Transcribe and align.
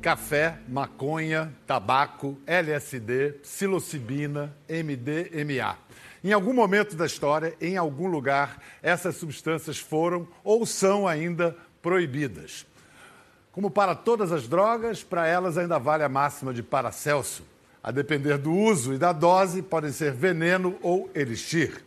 café, 0.00 0.58
maconha, 0.66 1.52
tabaco, 1.66 2.38
LSD, 2.46 3.32
psilocibina, 3.42 4.54
MDMA. 4.68 5.76
Em 6.24 6.32
algum 6.32 6.52
momento 6.52 6.96
da 6.96 7.06
história, 7.06 7.54
em 7.60 7.76
algum 7.76 8.06
lugar, 8.06 8.60
essas 8.82 9.16
substâncias 9.16 9.78
foram 9.78 10.26
ou 10.42 10.66
são 10.66 11.06
ainda 11.06 11.56
proibidas. 11.82 12.66
Como 13.52 13.70
para 13.70 13.94
todas 13.94 14.32
as 14.32 14.48
drogas, 14.48 15.02
para 15.02 15.26
elas 15.26 15.58
ainda 15.58 15.78
vale 15.78 16.02
a 16.02 16.08
máxima 16.08 16.52
de 16.52 16.62
Paracelso. 16.62 17.42
A 17.82 17.90
depender 17.90 18.36
do 18.38 18.52
uso 18.52 18.92
e 18.92 18.98
da 18.98 19.12
dose, 19.12 19.62
podem 19.62 19.92
ser 19.92 20.12
veneno 20.12 20.78
ou 20.82 21.10
elixir. 21.14 21.82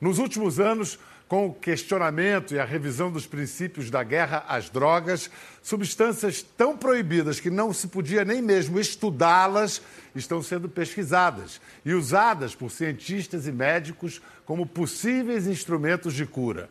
Nos 0.00 0.18
últimos 0.18 0.58
anos, 0.58 0.98
com 1.28 1.46
o 1.46 1.54
questionamento 1.54 2.54
e 2.54 2.58
a 2.58 2.64
revisão 2.64 3.10
dos 3.10 3.26
princípios 3.26 3.90
da 3.90 4.02
guerra 4.02 4.44
às 4.48 4.68
drogas, 4.68 5.30
substâncias 5.62 6.42
tão 6.42 6.76
proibidas 6.76 7.40
que 7.40 7.50
não 7.50 7.72
se 7.72 7.88
podia 7.88 8.24
nem 8.24 8.42
mesmo 8.42 8.78
estudá-las 8.78 9.80
estão 10.14 10.42
sendo 10.42 10.68
pesquisadas 10.68 11.60
e 11.84 11.92
usadas 11.92 12.54
por 12.54 12.70
cientistas 12.70 13.46
e 13.46 13.52
médicos 13.52 14.20
como 14.44 14.66
possíveis 14.66 15.46
instrumentos 15.46 16.14
de 16.14 16.26
cura. 16.26 16.68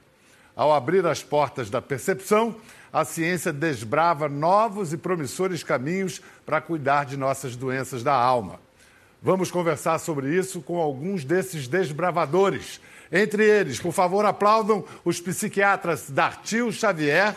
Ao 0.56 0.72
abrir 0.72 1.06
as 1.08 1.24
portas 1.24 1.70
da 1.70 1.82
percepção, 1.82 2.56
a 2.92 3.04
ciência 3.04 3.52
desbrava 3.52 4.30
novos 4.30 4.94
e 4.94 4.98
promissores 4.98 5.64
caminhos 5.64 6.22
para 6.46 6.62
cuidar 6.62 7.06
de 7.06 7.18
nossas 7.18 7.56
doenças 7.56 8.04
da 8.04 8.14
alma. 8.14 8.60
Vamos 9.20 9.50
conversar 9.50 9.98
sobre 10.00 10.36
isso 10.38 10.62
com 10.62 10.78
alguns 10.78 11.24
desses 11.24 11.68
desbravadores. 11.68 12.80
Entre 13.14 13.44
eles, 13.44 13.80
por 13.80 13.94
favor, 13.94 14.26
aplaudam 14.26 14.84
os 15.06 15.22
psiquiatras 15.22 16.10
Dartil 16.10 16.72
Xavier, 16.72 17.36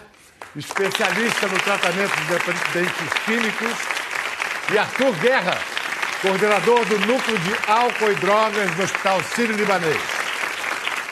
especialista 0.56 1.46
no 1.48 1.60
tratamento 1.60 2.16
de 2.16 2.26
dependentes 2.28 3.12
químicos, 3.26 3.76
e 4.72 4.78
Arthur 4.78 5.12
Guerra, 5.20 5.60
coordenador 6.22 6.82
do 6.86 6.98
Núcleo 7.00 7.38
de 7.40 7.70
Álcool 7.70 8.10
e 8.10 8.14
Drogas 8.14 8.74
do 8.74 8.82
Hospital 8.84 9.22
Sírio-Libanês. 9.22 10.00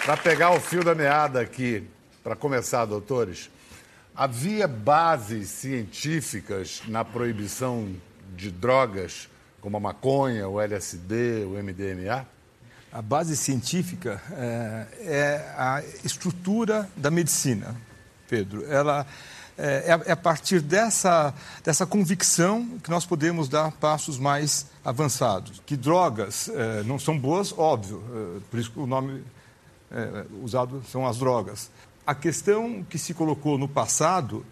Para 0.07 0.17
pegar 0.17 0.53
o 0.53 0.61
fio 0.61 0.83
da 0.83 0.95
meada 0.95 1.43
aqui, 1.43 1.87
para 2.23 2.35
começar, 2.35 2.87
doutores, 2.87 3.51
havia 4.17 4.67
bases 4.67 5.51
científicas 5.51 6.83
na 6.89 7.05
proibição 7.05 7.95
de 8.35 8.51
drogas 8.51 9.29
como 9.61 9.77
a 9.77 9.81
maconha, 9.81 10.49
o 10.49 10.59
LSD, 10.59 11.45
o 11.45 11.51
MDMA? 11.63 12.34
A 12.95 13.03
base 13.03 13.37
científica 13.37 14.23
é, 14.31 14.87
é 15.01 15.55
a 15.59 15.83
estrutura 16.05 16.89
da 16.97 17.11
medicina, 17.11 17.75
Pedro. 18.29 18.65
Ela 18.71 19.05
é, 19.59 19.99
é, 20.07 20.13
a 20.13 20.17
partir 20.17 20.61
dessa, 20.61 21.35
dessa 21.65 21.85
convicção 21.85 22.79
que 22.79 22.89
nós 22.89 23.05
podemos 23.05 23.49
dar 23.49 23.73
passos 23.73 24.17
mais 24.17 24.67
avançados. 24.85 25.61
Que 25.67 25.77
drogas 25.77 26.49
é, 26.49 26.85
não 26.85 26.97
são 26.97 27.19
boas, 27.19 27.53
óbvio, 27.59 28.01
é, 28.15 28.41
por 28.49 28.61
isso 28.61 28.73
o 28.77 28.87
nome 28.87 29.25
usado 30.43 30.83
são 30.91 31.05
as 31.05 31.19
drogas. 31.19 31.71
A 32.07 32.15
questão 32.15 32.85
que 32.89 32.99
se 32.99 33.13
colocou 33.13 33.59
no 33.59 33.69
passado 33.69 34.45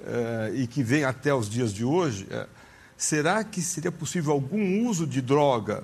eh, 0.00 0.52
e 0.54 0.66
que 0.66 0.82
vem 0.82 1.04
até 1.04 1.34
os 1.34 1.48
dias 1.48 1.72
de 1.72 1.84
hoje 1.84 2.26
é: 2.30 2.46
será 2.96 3.42
que 3.42 3.60
seria 3.60 3.90
possível 3.90 4.32
algum 4.32 4.86
uso 4.86 5.06
de 5.06 5.20
droga, 5.20 5.82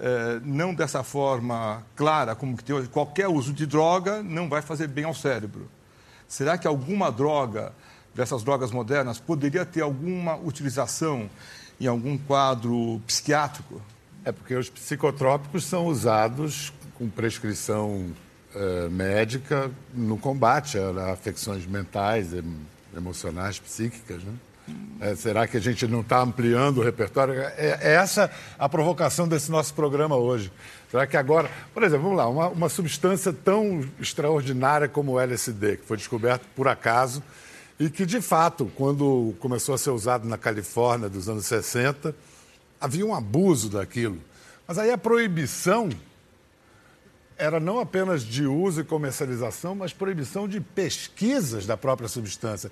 eh, 0.00 0.40
não 0.44 0.72
dessa 0.72 1.02
forma 1.02 1.82
clara 1.96 2.36
como 2.36 2.56
que 2.56 2.62
tem 2.62 2.76
hoje? 2.76 2.88
Qualquer 2.88 3.26
uso 3.26 3.52
de 3.52 3.66
droga 3.66 4.22
não 4.22 4.48
vai 4.48 4.62
fazer 4.62 4.86
bem 4.86 5.04
ao 5.04 5.14
cérebro. 5.14 5.68
Será 6.28 6.56
que 6.56 6.68
alguma 6.68 7.10
droga, 7.10 7.72
dessas 8.14 8.44
drogas 8.44 8.70
modernas, 8.70 9.18
poderia 9.18 9.66
ter 9.66 9.80
alguma 9.80 10.36
utilização 10.36 11.28
em 11.80 11.88
algum 11.88 12.16
quadro 12.16 13.00
psiquiátrico? 13.08 13.82
É 14.24 14.30
porque 14.30 14.54
os 14.54 14.70
psicotrópicos 14.70 15.64
são 15.64 15.86
usados 15.86 16.72
com 16.94 17.08
prescrição 17.08 18.12
uh, 18.54 18.90
médica 18.90 19.68
no 19.92 20.16
combate 20.16 20.78
a, 20.78 21.12
afecções 21.12 21.66
mentais, 21.66 22.30
emocionais, 22.96 23.58
psíquicas. 23.58 24.22
Né? 24.22 24.34
É, 25.00 25.14
será 25.14 25.46
que 25.46 25.56
a 25.56 25.60
gente 25.60 25.86
não 25.86 26.00
está 26.00 26.20
ampliando 26.20 26.78
o 26.78 26.82
repertório? 26.82 27.34
É, 27.40 27.78
é, 27.80 27.94
essa 27.94 28.30
a 28.58 28.68
provocação 28.68 29.28
desse 29.28 29.50
nosso 29.50 29.72
programa 29.74 30.16
hoje. 30.16 30.50
Será 30.90 31.06
que 31.06 31.16
agora, 31.16 31.48
por 31.72 31.82
exemplo, 31.82 32.04
vamos 32.04 32.18
lá, 32.18 32.28
uma, 32.28 32.48
uma 32.48 32.68
substância 32.68 33.32
tão 33.32 33.84
extraordinária 34.00 34.88
como 34.88 35.12
o 35.12 35.20
LSD, 35.20 35.76
que 35.76 35.84
foi 35.84 35.96
descoberto 35.96 36.46
por 36.56 36.66
acaso 36.66 37.22
e 37.78 37.88
que, 37.88 38.04
de 38.04 38.20
fato, 38.20 38.70
quando 38.74 39.34
começou 39.38 39.74
a 39.74 39.78
ser 39.78 39.90
usado 39.90 40.26
na 40.26 40.36
Califórnia 40.36 41.08
dos 41.08 41.28
anos 41.28 41.46
60, 41.46 42.14
havia 42.80 43.06
um 43.06 43.14
abuso 43.14 43.68
daquilo. 43.68 44.18
Mas 44.66 44.78
aí 44.78 44.90
a 44.90 44.98
proibição 44.98 45.88
era 47.38 47.60
não 47.60 47.78
apenas 47.78 48.24
de 48.24 48.44
uso 48.44 48.80
e 48.80 48.84
comercialização, 48.84 49.74
mas 49.74 49.92
proibição 49.92 50.48
de 50.48 50.60
pesquisas 50.60 51.64
da 51.64 51.76
própria 51.76 52.08
substância. 52.08 52.70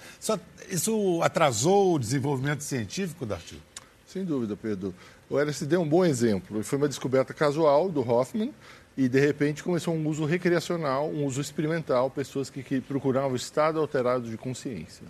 Isso, 0.69 1.21
atrasou 1.22 1.94
o 1.94 1.99
desenvolvimento 1.99 2.62
científico 2.62 3.25
da 3.25 3.37
artigo? 3.37 3.62
Sem 4.06 4.25
dúvida, 4.25 4.56
Pedro. 4.56 4.93
O 5.31 5.38
LSD 5.38 5.77
é 5.77 5.78
um 5.78 5.88
bom 5.88 6.04
exemplo. 6.04 6.62
Foi 6.62 6.78
uma 6.78 6.88
descoberta 6.88 7.32
casual 7.32 7.88
do 7.88 8.00
Hoffman 8.00 8.53
e, 8.97 9.09
de 9.09 9.21
repente, 9.21 9.62
começou 9.62 9.94
um 9.94 10.09
uso 10.09 10.25
recreacional, 10.25 11.09
um 11.09 11.25
uso 11.25 11.41
experimental, 11.41 12.10
pessoas 12.10 12.50
que, 12.50 12.62
que 12.62 12.81
procuravam 12.81 13.33
o 13.33 13.37
estado 13.37 13.78
alterado 13.78 14.28
de 14.28 14.37
consciência. 14.37 15.06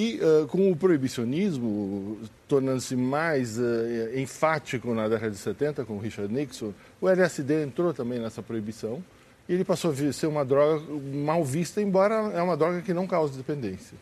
E 0.00 0.20
uh, 0.22 0.46
com 0.46 0.70
o 0.70 0.76
proibicionismo 0.76 2.18
tornando-se 2.46 2.94
mais 2.94 3.58
uh, 3.58 4.16
enfático 4.16 4.94
na 4.94 5.08
década 5.08 5.32
de 5.32 5.38
70, 5.38 5.84
com 5.84 5.98
Richard 5.98 6.32
Nixon, 6.32 6.72
o 7.00 7.08
LSD 7.08 7.64
entrou 7.64 7.92
também 7.92 8.20
nessa 8.20 8.40
proibição 8.40 9.02
e 9.48 9.54
ele 9.54 9.64
passou 9.64 9.90
a 9.90 10.12
ser 10.12 10.28
uma 10.28 10.44
droga 10.44 10.84
mal 11.12 11.44
vista, 11.44 11.82
embora 11.82 12.14
é 12.32 12.40
uma 12.40 12.56
droga 12.56 12.80
que 12.80 12.94
não 12.94 13.08
causa 13.08 13.36
dependência. 13.36 13.98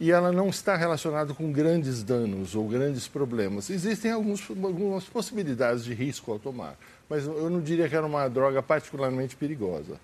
E 0.00 0.10
ela 0.10 0.32
não 0.32 0.48
está 0.48 0.74
relacionada 0.74 1.34
com 1.34 1.52
grandes 1.52 2.02
danos 2.02 2.54
ou 2.54 2.66
grandes 2.66 3.06
problemas. 3.06 3.68
Existem 3.68 4.12
alguns, 4.12 4.48
algumas 4.48 5.04
possibilidades 5.04 5.84
de 5.84 5.92
risco 5.92 6.32
ao 6.32 6.38
tomar, 6.38 6.78
mas 7.10 7.26
eu 7.26 7.50
não 7.50 7.60
diria 7.60 7.90
que 7.90 7.94
era 7.94 8.06
uma 8.06 8.26
droga 8.26 8.62
particularmente 8.62 9.36
perigosa. 9.36 10.00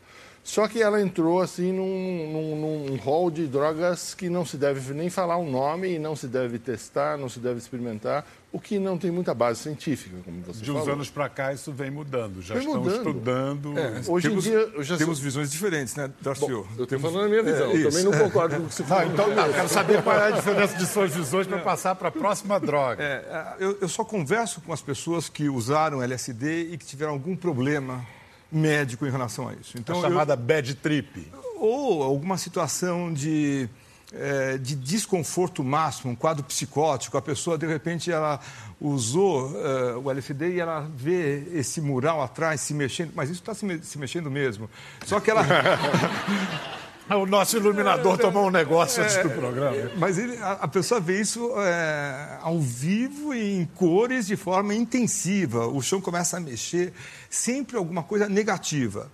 Só 0.47 0.69
que 0.69 0.81
ela 0.81 1.03
entrou 1.03 1.43
assim 1.43 1.73
num, 1.73 2.33
num, 2.33 2.87
num 2.87 2.97
hall 2.99 3.33
de 3.33 3.49
drogas 3.49 4.15
que 4.15 4.31
não 4.31 4.47
se 4.47 4.57
deve 4.57 4.95
nem 4.95 5.11
falar 5.11 5.39
o 5.39 5.43
um 5.43 5.51
nome 5.51 5.97
e 5.97 5.99
não 5.99 6.15
se 6.15 6.29
deve 6.29 6.57
testar, 6.57 7.19
não 7.19 7.29
se 7.29 7.41
deve 7.41 7.59
experimentar, 7.59 8.25
o 8.53 8.61
que 8.61 8.79
não 8.79 8.97
tem 8.97 9.11
muita 9.11 9.35
base 9.35 9.61
científica, 9.61 10.17
como 10.25 10.41
você 10.43 10.61
de 10.61 10.67
falou. 10.67 10.83
De 10.83 10.89
uns 10.89 10.93
anos 10.93 11.11
para 11.11 11.29
cá 11.29 11.53
isso 11.53 11.73
vem 11.73 11.91
mudando, 11.91 12.41
já 12.41 12.55
vem 12.55 12.63
estão 12.63 12.81
mudando. 12.81 12.97
estudando. 12.97 13.77
É, 13.77 14.03
hoje 14.07 14.29
temos, 14.29 14.47
em 14.47 14.51
dia 14.51 14.73
já 14.85 14.97
temos 14.97 15.19
visões 15.19 15.51
diferentes, 15.51 15.97
né, 15.97 16.09
Darcio? 16.23 16.65
Eu 16.79 16.85
estou 16.85 17.01
falando 17.01 17.25
a 17.25 17.29
minha 17.29 17.43
visão, 17.43 17.73
é, 17.73 17.77
eu 17.79 17.91
também 17.91 18.05
não 18.05 18.13
concordo 18.13 18.55
com 18.55 18.63
o 18.63 18.69
que 18.69 18.75
você 18.77 18.85
falou. 18.87 19.13
então, 19.13 19.35
não, 19.35 19.53
quero 19.53 19.69
saber 19.69 20.01
qual 20.05 20.17
é 20.17 20.29
a 20.29 20.31
diferença 20.31 20.77
de 20.77 20.87
suas 20.87 21.13
visões 21.13 21.49
para 21.49 21.59
passar 21.59 21.97
para 21.97 22.07
a 22.07 22.13
próxima 22.13 22.61
droga. 22.61 23.03
É, 23.03 23.57
eu, 23.59 23.79
eu 23.81 23.89
só 23.89 24.05
converso 24.05 24.61
com 24.61 24.73
as 24.73 24.81
pessoas 24.81 25.29
que 25.29 25.49
usaram 25.49 26.01
LSD 26.01 26.73
e 26.73 26.79
que 26.79 26.87
tiveram 26.87 27.15
algum 27.15 27.35
problema 27.35 28.07
médico 28.51 29.07
em 29.07 29.11
relação 29.11 29.49
a 29.49 29.55
isso. 29.55 29.77
Então, 29.79 29.99
a 29.99 30.03
chamada 30.03 30.35
eu, 30.35 30.37
bad 30.37 30.75
trip. 30.77 31.31
Ou 31.57 32.03
alguma 32.03 32.37
situação 32.39 33.13
de, 33.13 33.69
é, 34.13 34.59
de 34.59 34.75
desconforto 34.75 35.65
máximo, 35.65 36.13
um 36.13 36.17
quadro 36.17 36.45
psicótico. 36.45 37.17
A 37.17 37.23
pessoa, 37.23 37.59
de 37.59 37.67
repente, 37.67 38.11
ela 38.11 38.41
usou 38.81 39.49
uh, 39.49 39.99
o 40.05 40.11
LSD 40.11 40.55
e 40.55 40.61
ela 40.61 40.89
vê 40.95 41.45
esse 41.53 41.81
mural 41.81 42.23
atrás 42.23 42.61
se 42.61 42.75
mexendo, 42.75 43.13
mas 43.15 43.31
isso 43.31 43.41
está 43.41 43.55
se, 43.55 43.65
me 43.65 43.79
se 43.83 43.99
mexendo 43.99 44.31
mesmo. 44.31 44.69
Só 45.05 45.19
que 45.19 45.31
ela. 45.31 45.43
O 47.09 47.25
nosso 47.25 47.57
iluminador 47.57 48.19
tomou 48.19 48.49
um 48.49 48.51
negócio 48.51 49.03
antes 49.03 49.17
do 49.19 49.31
programa. 49.31 49.91
Mas 49.97 50.19
ele, 50.19 50.37
a, 50.39 50.53
a, 50.53 50.69
pessoa 50.69 51.01
vê 51.01 51.21
isso 51.21 51.53
é, 51.61 52.39
ao 52.41 52.59
vivo 52.59 53.33
e 53.33 53.61
em 53.61 53.65
cores 53.65 54.27
de 54.27 54.35
forma 54.35 54.75
intensiva. 54.75 55.69
O 55.69 55.81
chão 55.81 56.01
começa 56.01 56.37
a 56.37 56.41
mexer, 56.41 56.93
sempre 57.31 57.77
alguma 57.77 58.03
coisa 58.03 58.29
negativa. 58.29 59.09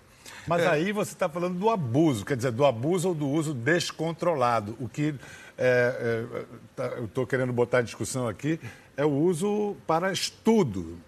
Mas 0.47 0.63
é. 0.63 0.69
aí 0.69 0.93
você 0.93 1.13
está 1.13 1.29
falando 1.29 1.59
do 1.59 1.69
abuso, 1.69 2.25
quer 2.25 2.37
dizer, 2.37 2.51
do 2.51 2.65
abuso 2.65 3.09
ou 3.09 3.15
do 3.15 3.29
uso 3.29 3.53
descontrolado. 3.53 4.75
O 4.81 4.89
que 4.89 5.15
é, 5.59 6.27
é, 6.39 6.45
tá, 6.75 6.85
eu 6.97 7.05
estou 7.05 7.27
querendo 7.27 7.53
botar 7.53 7.83
em 7.83 7.85
discussão 7.85 8.27
aqui 8.27 8.59
é 8.97 9.05
o 9.05 9.11
uso 9.11 9.77
para 9.87 10.11
estudo. 10.13 10.99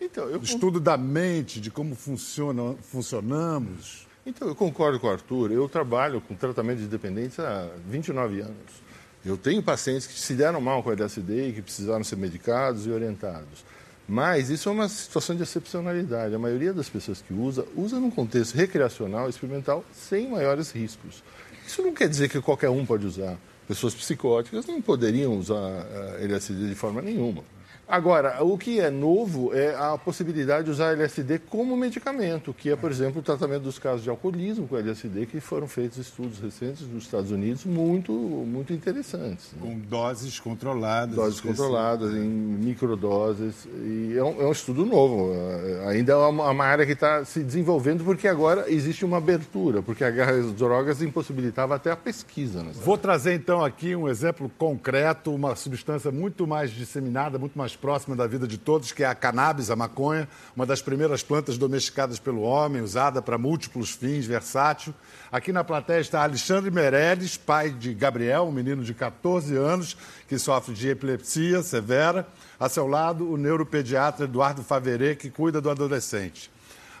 Então, 0.00 0.24
eu... 0.28 0.42
Estudo 0.42 0.80
da 0.80 0.96
mente, 0.96 1.60
de 1.60 1.70
como 1.70 1.94
funciona, 1.94 2.74
funcionamos. 2.82 4.05
Então, 4.26 4.48
eu 4.48 4.56
concordo 4.56 4.98
com 4.98 5.06
o 5.06 5.10
Arthur. 5.10 5.52
Eu 5.52 5.68
trabalho 5.68 6.20
com 6.20 6.34
tratamento 6.34 6.80
de 6.80 6.88
dependência 6.88 7.44
há 7.44 7.68
29 7.88 8.40
anos. 8.40 8.86
Eu 9.24 9.36
tenho 9.36 9.62
pacientes 9.62 10.06
que 10.06 10.18
se 10.18 10.34
deram 10.34 10.60
mal 10.60 10.82
com 10.82 10.90
LSD 10.90 11.48
e 11.48 11.52
que 11.52 11.62
precisaram 11.62 12.02
ser 12.02 12.16
medicados 12.16 12.86
e 12.86 12.90
orientados. 12.90 13.64
Mas 14.08 14.50
isso 14.50 14.68
é 14.68 14.72
uma 14.72 14.88
situação 14.88 15.34
de 15.36 15.44
excepcionalidade. 15.44 16.34
A 16.34 16.38
maioria 16.38 16.72
das 16.72 16.88
pessoas 16.88 17.22
que 17.22 17.32
usa, 17.32 17.64
usa 17.76 18.00
num 18.00 18.10
contexto 18.10 18.54
recreacional, 18.54 19.28
experimental, 19.28 19.84
sem 19.92 20.28
maiores 20.28 20.72
riscos. 20.72 21.22
Isso 21.66 21.82
não 21.82 21.92
quer 21.92 22.08
dizer 22.08 22.28
que 22.28 22.40
qualquer 22.40 22.70
um 22.70 22.84
pode 22.84 23.06
usar. 23.06 23.36
pessoas 23.66 23.94
psicóticas 23.94 24.66
não 24.66 24.82
poderiam 24.82 25.36
usar 25.36 25.86
LSD 26.20 26.68
de 26.68 26.74
forma 26.74 27.00
nenhuma. 27.00 27.42
Agora, 27.88 28.42
o 28.42 28.58
que 28.58 28.80
é 28.80 28.90
novo 28.90 29.54
é 29.54 29.72
a 29.76 29.96
possibilidade 29.96 30.64
de 30.64 30.72
usar 30.72 30.92
LSD 30.92 31.38
como 31.38 31.76
medicamento, 31.76 32.52
que 32.52 32.68
é, 32.68 32.74
por 32.74 32.90
exemplo, 32.90 33.20
o 33.20 33.22
tratamento 33.22 33.62
dos 33.62 33.78
casos 33.78 34.02
de 34.02 34.10
alcoolismo 34.10 34.66
com 34.66 34.76
LSD, 34.76 35.26
que 35.26 35.38
foram 35.38 35.68
feitos 35.68 35.98
estudos 35.98 36.40
recentes 36.40 36.82
nos 36.88 37.04
Estados 37.04 37.30
Unidos 37.30 37.64
muito, 37.64 38.12
muito 38.12 38.72
interessantes. 38.72 39.52
Né? 39.52 39.60
Com 39.60 39.78
doses 39.78 40.40
controladas. 40.40 41.14
Doses 41.14 41.40
controladas, 41.40 42.12
em 42.12 42.26
microdoses. 42.26 43.68
E 43.84 44.14
é 44.16 44.24
um, 44.24 44.42
é 44.42 44.46
um 44.46 44.52
estudo 44.52 44.84
novo. 44.84 45.32
É, 45.32 45.88
ainda 45.90 46.14
é 46.14 46.16
uma, 46.16 46.50
uma 46.50 46.64
área 46.64 46.84
que 46.84 46.92
está 46.92 47.24
se 47.24 47.38
desenvolvendo, 47.38 48.02
porque 48.02 48.26
agora 48.26 48.64
existe 48.68 49.04
uma 49.04 49.18
abertura, 49.18 49.80
porque 49.80 50.02
a 50.02 50.10
guerra 50.10 50.32
às 50.32 50.52
drogas 50.52 51.02
impossibilitava 51.02 51.76
até 51.76 51.92
a 51.92 51.96
pesquisa. 51.96 52.64
Né? 52.64 52.72
Vou 52.74 52.98
trazer, 52.98 53.34
então, 53.34 53.64
aqui 53.64 53.94
um 53.94 54.08
exemplo 54.08 54.50
concreto, 54.58 55.32
uma 55.32 55.54
substância 55.54 56.10
muito 56.10 56.48
mais 56.48 56.72
disseminada, 56.72 57.38
muito 57.38 57.56
mais 57.56 57.75
próxima 57.76 58.16
da 58.16 58.26
vida 58.26 58.46
de 58.46 58.58
todos, 58.58 58.90
que 58.90 59.04
é 59.04 59.06
a 59.06 59.14
cannabis, 59.14 59.70
a 59.70 59.76
maconha, 59.76 60.28
uma 60.56 60.64
das 60.64 60.82
primeiras 60.82 61.22
plantas 61.22 61.58
domesticadas 61.58 62.18
pelo 62.18 62.40
homem, 62.40 62.82
usada 62.82 63.20
para 63.20 63.36
múltiplos 63.38 63.90
fins, 63.90 64.26
versátil. 64.26 64.94
Aqui 65.30 65.52
na 65.52 65.62
plateia 65.62 66.00
está 66.00 66.22
Alexandre 66.22 66.70
Meirelles, 66.70 67.36
pai 67.36 67.70
de 67.70 67.92
Gabriel, 67.94 68.44
um 68.44 68.52
menino 68.52 68.82
de 68.82 68.94
14 68.94 69.54
anos 69.56 69.96
que 70.26 70.38
sofre 70.38 70.74
de 70.74 70.88
epilepsia 70.88 71.62
severa. 71.62 72.26
A 72.58 72.68
seu 72.68 72.86
lado, 72.86 73.30
o 73.30 73.36
neuropediatra 73.36 74.24
Eduardo 74.24 74.62
Faverê, 74.62 75.14
que 75.14 75.30
cuida 75.30 75.60
do 75.60 75.70
adolescente. 75.70 76.50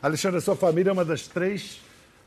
Alexandre, 0.02 0.38
a 0.38 0.42
sua 0.42 0.54
família 0.54 0.90
é 0.90 0.92
uma 0.92 1.04
das 1.04 1.26
três 1.26 1.80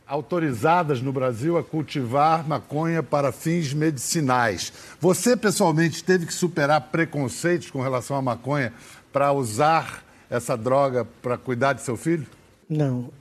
autorizadas 0.09 1.01
no 1.01 1.13
Brasil 1.13 1.56
a 1.56 1.63
cultivar 1.63 2.45
maconha 2.45 3.03
para 3.03 3.31
fins 3.31 3.73
medicinais. 3.73 4.73
Você, 5.00 5.38
pessoalmente, 5.38 6.03
teve 6.03 6.25
que 6.25 6.33
superar 6.33 6.81
preconceitos 6.89 7.69
com 7.69 7.79
relação 7.79 8.17
à 8.17 8.21
maconha 8.21 8.73
para 9.13 9.31
usar 9.31 10.03
essa 10.27 10.57
droga 10.57 11.06
para 11.21 11.38
cuidar 11.38 11.73
de 11.73 11.83
seu 11.83 11.95
filho? 11.95 12.25
Não, 12.67 13.11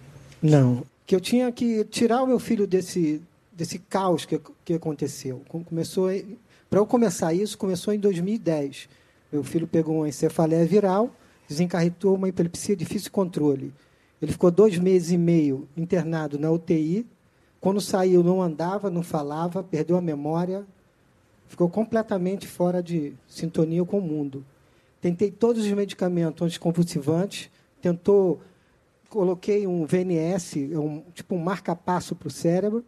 não. 0.42 0.82
Que 1.06 1.14
eu 1.14 1.20
tinha 1.20 1.52
que 1.52 1.84
tirar 1.84 2.22
o 2.22 2.26
meu 2.26 2.38
filho 2.38 2.66
desse, 2.66 3.20
desse 3.52 3.78
caos 3.78 4.24
que, 4.24 4.40
que 4.64 4.72
aconteceu. 4.72 5.42
Começou 5.46 6.08
para 6.70 6.80
eu 6.80 6.86
começar 6.86 7.34
isso, 7.34 7.58
começou 7.58 7.92
em 7.92 7.98
2010. 7.98 8.88
Meu 9.30 9.44
filho 9.44 9.66
pegou 9.66 9.96
uma 9.96 10.08
encefaleia 10.08 10.64
viral, 10.64 11.14
desencarretou 11.46 12.14
uma 12.14 12.30
epilepsia 12.30 12.74
difícil 12.74 13.10
controle. 13.10 13.74
Ele 14.20 14.32
ficou 14.32 14.50
dois 14.50 14.78
meses 14.78 15.10
e 15.10 15.18
meio 15.18 15.68
internado 15.76 16.38
na 16.38 16.50
UTI. 16.50 17.06
Quando 17.60 17.80
saiu, 17.80 18.22
não 18.22 18.42
andava, 18.42 18.90
não 18.90 19.02
falava, 19.02 19.62
perdeu 19.62 19.96
a 19.96 20.00
memória, 20.00 20.64
ficou 21.46 21.68
completamente 21.68 22.46
fora 22.46 22.82
de 22.82 23.14
sintonia 23.26 23.84
com 23.84 23.98
o 23.98 24.02
mundo. 24.02 24.44
Tentei 25.00 25.30
todos 25.30 25.64
os 25.64 25.72
medicamentos 25.72 26.44
anticonvulsivantes, 26.44 27.50
tentou, 27.80 28.40
coloquei 29.08 29.66
um 29.66 29.86
VNS, 29.86 30.56
um, 30.74 31.02
tipo 31.14 31.34
um 31.34 31.38
marca-passo 31.38 32.14
para 32.14 32.28
o 32.28 32.30
cérebro, 32.30 32.84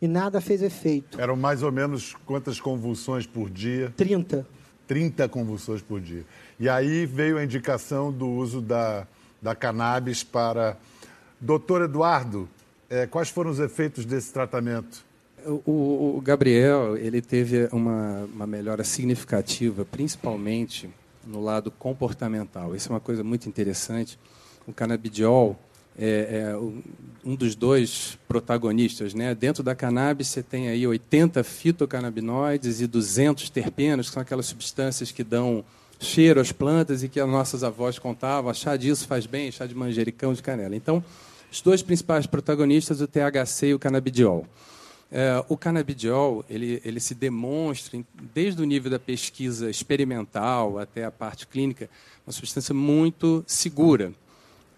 e 0.00 0.06
nada 0.06 0.40
fez 0.40 0.62
efeito. 0.62 1.20
Eram 1.20 1.36
mais 1.36 1.62
ou 1.62 1.72
menos 1.72 2.14
quantas 2.26 2.60
convulsões 2.60 3.26
por 3.26 3.48
dia? 3.48 3.92
30. 3.96 4.46
30 4.86 5.28
convulsões 5.28 5.82
por 5.82 6.00
dia. 6.00 6.24
E 6.60 6.68
aí 6.68 7.06
veio 7.06 7.38
a 7.38 7.44
indicação 7.44 8.12
do 8.12 8.28
uso 8.28 8.60
da 8.60 9.06
da 9.40 9.54
cannabis 9.54 10.22
para. 10.22 10.76
Doutor 11.40 11.82
Eduardo, 11.82 12.48
é, 12.88 13.06
quais 13.06 13.28
foram 13.28 13.50
os 13.50 13.58
efeitos 13.58 14.04
desse 14.04 14.32
tratamento? 14.32 15.04
O, 15.64 16.16
o 16.16 16.20
Gabriel 16.24 16.96
ele 16.96 17.20
teve 17.20 17.68
uma, 17.70 18.28
uma 18.34 18.46
melhora 18.46 18.82
significativa, 18.82 19.84
principalmente 19.84 20.90
no 21.24 21.42
lado 21.42 21.70
comportamental. 21.70 22.74
Isso 22.74 22.88
é 22.88 22.94
uma 22.94 23.00
coisa 23.00 23.22
muito 23.22 23.48
interessante. 23.48 24.18
O 24.66 24.72
canabidiol 24.72 25.56
é, 25.98 26.52
é, 26.52 26.56
um 27.24 27.34
dos 27.34 27.54
dois 27.54 28.18
protagonistas. 28.28 29.14
Né? 29.14 29.34
Dentro 29.34 29.62
da 29.62 29.74
cannabis, 29.74 30.28
você 30.28 30.42
tem 30.42 30.68
aí 30.68 30.86
80 30.86 31.42
fitocannabinoides 31.42 32.80
e 32.80 32.86
200 32.86 33.50
terpenos, 33.50 34.08
que 34.08 34.14
são 34.14 34.22
aquelas 34.22 34.46
substâncias 34.46 35.10
que 35.10 35.24
dão 35.24 35.64
cheiro 35.98 36.40
às 36.40 36.52
plantas 36.52 37.02
e 37.02 37.08
que 37.08 37.18
as 37.18 37.28
nossas 37.28 37.64
avós 37.64 37.98
contavam, 37.98 38.52
chá 38.52 38.76
disso 38.76 39.06
faz 39.06 39.26
bem, 39.26 39.50
chá 39.50 39.66
de 39.66 39.74
manjericão, 39.74 40.32
de 40.32 40.42
canela. 40.42 40.76
Então, 40.76 41.02
os 41.50 41.60
dois 41.60 41.82
principais 41.82 42.26
protagonistas, 42.26 43.00
o 43.00 43.06
THC 43.06 43.68
e 43.68 43.74
o 43.74 43.78
canabidiol. 43.78 44.46
É, 45.10 45.42
o 45.48 45.56
canabidiol 45.56 46.44
ele, 46.50 46.82
ele 46.84 46.98
se 46.98 47.14
demonstra, 47.14 47.98
desde 48.34 48.60
o 48.60 48.64
nível 48.64 48.90
da 48.90 48.98
pesquisa 48.98 49.70
experimental 49.70 50.78
até 50.78 51.04
a 51.04 51.10
parte 51.10 51.46
clínica, 51.46 51.88
uma 52.26 52.32
substância 52.32 52.74
muito 52.74 53.44
segura. 53.46 54.12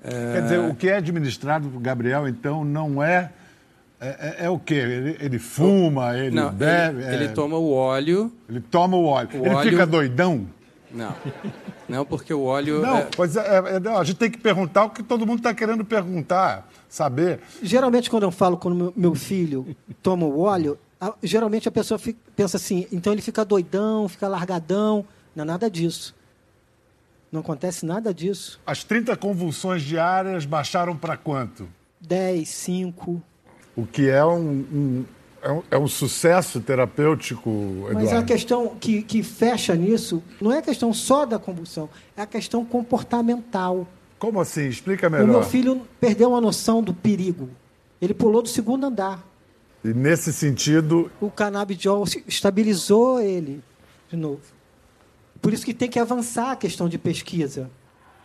É... 0.04 0.32
Quer 0.34 0.42
dizer, 0.42 0.58
o 0.60 0.74
que 0.74 0.88
é 0.88 0.96
administrado 0.96 1.68
para 1.68 1.78
o 1.78 1.80
Gabriel, 1.80 2.28
então, 2.28 2.64
não 2.64 3.02
é. 3.02 3.32
É, 4.00 4.08
é, 4.42 4.44
é 4.44 4.50
o 4.50 4.58
quê? 4.60 4.74
Ele, 4.74 5.16
ele 5.18 5.38
fuma, 5.40 6.16
ele 6.16 6.36
não, 6.36 6.52
bebe? 6.52 7.02
Ele, 7.02 7.14
ele, 7.14 7.24
é 7.24 7.28
toma 7.28 7.56
o 7.56 7.72
óleo. 7.72 8.32
Ele 8.48 8.60
toma 8.60 8.96
o 8.96 9.04
óleo. 9.04 9.28
O 9.32 9.46
ele 9.46 9.54
óleo... 9.54 9.70
fica 9.70 9.84
doidão? 9.84 10.46
Não. 10.90 11.14
Não, 11.88 12.04
porque 12.04 12.32
o 12.32 12.42
óleo. 12.42 12.80
Não, 12.80 12.98
é... 12.98 13.08
pois 13.16 13.36
é, 13.36 13.40
é, 13.40 13.88
a 13.88 14.04
gente 14.04 14.16
tem 14.16 14.30
que 14.30 14.38
perguntar 14.38 14.84
o 14.84 14.90
que 14.90 15.02
todo 15.02 15.26
mundo 15.26 15.38
está 15.38 15.54
querendo 15.54 15.84
perguntar, 15.84 16.68
saber. 16.88 17.40
Geralmente, 17.62 18.10
quando 18.10 18.22
eu 18.24 18.30
falo 18.30 18.56
com 18.56 18.92
meu 18.96 19.14
filho 19.14 19.76
toma 20.02 20.26
o 20.26 20.40
óleo, 20.40 20.78
a, 21.00 21.14
geralmente 21.22 21.68
a 21.68 21.72
pessoa 21.72 21.98
fica, 21.98 22.18
pensa 22.34 22.56
assim, 22.56 22.86
então 22.90 23.12
ele 23.12 23.22
fica 23.22 23.44
doidão, 23.44 24.08
fica 24.08 24.28
largadão. 24.28 25.04
Não 25.34 25.44
é 25.44 25.46
nada 25.46 25.70
disso. 25.70 26.14
Não 27.30 27.40
acontece 27.40 27.84
nada 27.84 28.12
disso. 28.12 28.58
As 28.66 28.82
30 28.82 29.16
convulsões 29.16 29.82
diárias 29.82 30.46
baixaram 30.46 30.96
para 30.96 31.16
quanto? 31.16 31.68
10, 32.00 32.48
5. 32.48 33.22
O 33.76 33.86
que 33.86 34.08
é 34.08 34.24
um, 34.24 34.66
um 34.72 35.04
é 35.42 35.50
um, 35.50 35.62
é 35.72 35.78
um, 35.78 35.88
sucesso 35.88 36.60
terapêutico, 36.60 37.50
Eduardo. 37.50 37.94
Mas 37.94 38.12
a 38.12 38.22
questão 38.22 38.76
que, 38.76 39.02
que 39.02 39.22
fecha 39.22 39.74
nisso 39.74 40.22
não 40.40 40.52
é 40.52 40.58
a 40.58 40.62
questão 40.62 40.92
só 40.92 41.24
da 41.24 41.38
convulsão, 41.38 41.88
é 42.16 42.22
a 42.22 42.26
questão 42.26 42.64
comportamental. 42.64 43.86
Como 44.18 44.40
assim? 44.40 44.68
Explica 44.68 45.08
melhor. 45.08 45.24
O 45.24 45.28
meu 45.28 45.42
filho 45.42 45.82
perdeu 46.00 46.34
a 46.34 46.40
noção 46.40 46.82
do 46.82 46.92
perigo. 46.92 47.48
Ele 48.00 48.14
pulou 48.14 48.42
do 48.42 48.48
segundo 48.48 48.86
andar. 48.86 49.24
E 49.84 49.88
nesse 49.88 50.32
sentido. 50.32 51.10
O 51.20 51.30
canabidiol 51.30 52.04
estabilizou 52.26 53.20
ele 53.20 53.62
de 54.08 54.16
novo. 54.16 54.40
Por 55.40 55.52
isso 55.52 55.64
que 55.64 55.72
tem 55.72 55.88
que 55.88 55.98
avançar 55.98 56.52
a 56.52 56.56
questão 56.56 56.88
de 56.88 56.98
pesquisa. 56.98 57.70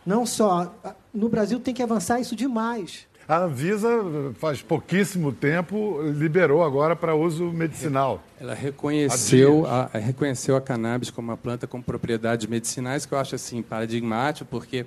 Não 0.06 0.26
só. 0.26 0.74
No 1.14 1.30
Brasil 1.30 1.60
tem 1.60 1.74
que 1.74 1.84
avançar 1.84 2.20
isso 2.20 2.36
demais. 2.36 3.08
A 3.28 3.38
Anvisa, 3.38 3.90
faz 4.36 4.62
pouquíssimo 4.62 5.32
tempo, 5.32 6.02
liberou 6.14 6.62
agora 6.62 6.94
para 6.94 7.16
uso 7.16 7.46
medicinal. 7.46 8.22
Ela 8.40 8.54
reconheceu 8.54 9.66
a, 9.66 9.90
reconheceu 9.98 10.58
a 10.58 10.62
cannabis 10.62 11.10
como 11.10 11.32
uma 11.32 11.38
planta 11.38 11.66
com 11.66 11.82
propriedades 11.82 12.46
medicinais, 12.48 13.06
que 13.06 13.14
eu 13.14 13.18
acho 13.18 13.36
assim 13.36 13.62
paradigmático, 13.62 14.46
porque 14.52 14.78
é 14.78 14.86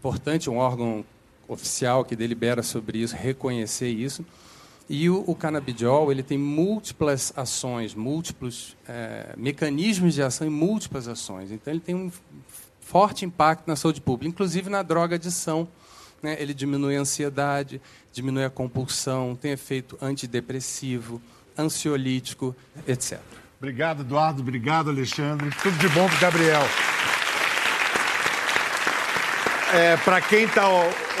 importante 0.00 0.50
um 0.50 0.56
órgão 0.56 1.04
oficial 1.46 2.04
que 2.04 2.16
delibera 2.16 2.62
sobre 2.62 2.98
isso 2.98 3.14
reconhecer 3.14 3.88
isso. 3.88 4.24
E 4.88 5.08
o, 5.08 5.22
o 5.24 5.36
canabidiol 5.36 6.10
ele 6.10 6.24
tem 6.24 6.36
múltiplas 6.36 7.32
ações, 7.36 7.94
múltiplos 7.94 8.76
é, 8.88 9.32
mecanismos 9.36 10.14
de 10.14 10.22
ação 10.22 10.44
e 10.44 10.50
múltiplas 10.50 11.06
ações. 11.06 11.52
Então 11.52 11.72
ele 11.72 11.80
tem 11.80 11.94
um 11.94 12.10
forte 12.80 13.24
impacto 13.24 13.68
na 13.68 13.76
saúde 13.76 14.00
pública, 14.00 14.28
inclusive 14.28 14.68
na 14.68 14.82
droga 14.82 15.14
adição 15.14 15.68
né? 16.22 16.36
ele 16.38 16.54
diminui 16.54 16.96
a 16.96 17.00
ansiedade, 17.00 17.80
diminui 18.12 18.44
a 18.44 18.50
compulsão, 18.50 19.36
tem 19.40 19.52
efeito 19.52 19.98
antidepressivo, 20.00 21.20
ansiolítico, 21.56 22.54
etc. 22.86 23.20
Obrigado, 23.58 24.00
Eduardo. 24.00 24.40
Obrigado, 24.40 24.88
Alexandre. 24.88 25.50
Tudo 25.62 25.76
de 25.76 25.88
bom 25.90 26.08
para 26.08 26.18
Gabriel. 26.18 26.62
É, 29.72 29.96
para 29.98 30.20
quem 30.20 30.44
está 30.44 30.66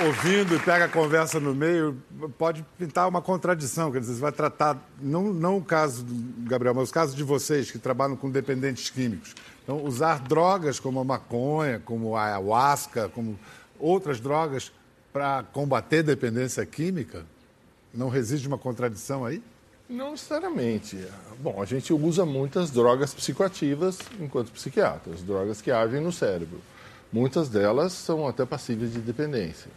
ouvindo 0.04 0.56
e 0.56 0.58
pega 0.58 0.86
a 0.86 0.88
conversa 0.88 1.38
no 1.38 1.54
meio, 1.54 1.96
pode 2.36 2.64
pintar 2.76 3.08
uma 3.08 3.22
contradição. 3.22 3.92
Quer 3.92 4.00
dizer, 4.00 4.14
você 4.14 4.20
vai 4.20 4.32
tratar, 4.32 4.76
não, 5.00 5.32
não 5.32 5.58
o 5.58 5.62
caso 5.62 6.02
do 6.02 6.48
Gabriel, 6.48 6.74
mas 6.74 6.90
o 6.90 6.92
caso 6.92 7.14
de 7.14 7.22
vocês 7.22 7.70
que 7.70 7.78
trabalham 7.78 8.16
com 8.16 8.28
dependentes 8.28 8.90
químicos. 8.90 9.36
Então, 9.62 9.84
usar 9.84 10.18
drogas 10.18 10.80
como 10.80 10.98
a 10.98 11.04
maconha, 11.04 11.78
como 11.78 12.16
a 12.16 12.24
ayahuasca, 12.24 13.08
como 13.10 13.38
outras 13.78 14.18
drogas, 14.18 14.72
para 15.12 15.42
combater 15.52 16.02
dependência 16.02 16.64
química? 16.64 17.24
Não 17.92 18.08
resiste 18.08 18.46
uma 18.46 18.58
contradição 18.58 19.24
aí? 19.24 19.42
Não 19.88 20.12
necessariamente. 20.12 20.96
Bom, 21.40 21.60
a 21.60 21.64
gente 21.64 21.92
usa 21.92 22.24
muitas 22.24 22.70
drogas 22.70 23.12
psicoativas 23.12 23.98
enquanto 24.20 24.52
psiquiatras, 24.52 25.22
drogas 25.22 25.60
que 25.60 25.72
agem 25.72 26.00
no 26.00 26.12
cérebro. 26.12 26.60
Muitas 27.12 27.48
delas 27.48 27.92
são 27.92 28.28
até 28.28 28.46
passíveis 28.46 28.92
de 28.92 29.00
dependência. 29.00 29.70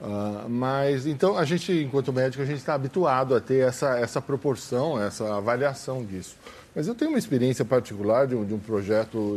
Uh, 0.00 0.48
mas, 0.48 1.06
então, 1.06 1.38
a 1.38 1.44
gente, 1.44 1.72
enquanto 1.72 2.12
médico, 2.12 2.42
a 2.42 2.46
gente 2.46 2.58
está 2.58 2.74
habituado 2.74 3.34
a 3.34 3.40
ter 3.40 3.66
essa, 3.66 3.96
essa 3.96 4.20
proporção, 4.20 5.00
essa 5.00 5.36
avaliação 5.36 6.04
disso. 6.04 6.36
Mas 6.74 6.88
eu 6.88 6.94
tenho 6.94 7.12
uma 7.12 7.18
experiência 7.18 7.64
particular 7.64 8.26
de 8.26 8.34
um, 8.34 8.44
de 8.44 8.52
um 8.52 8.58
projeto 8.58 9.36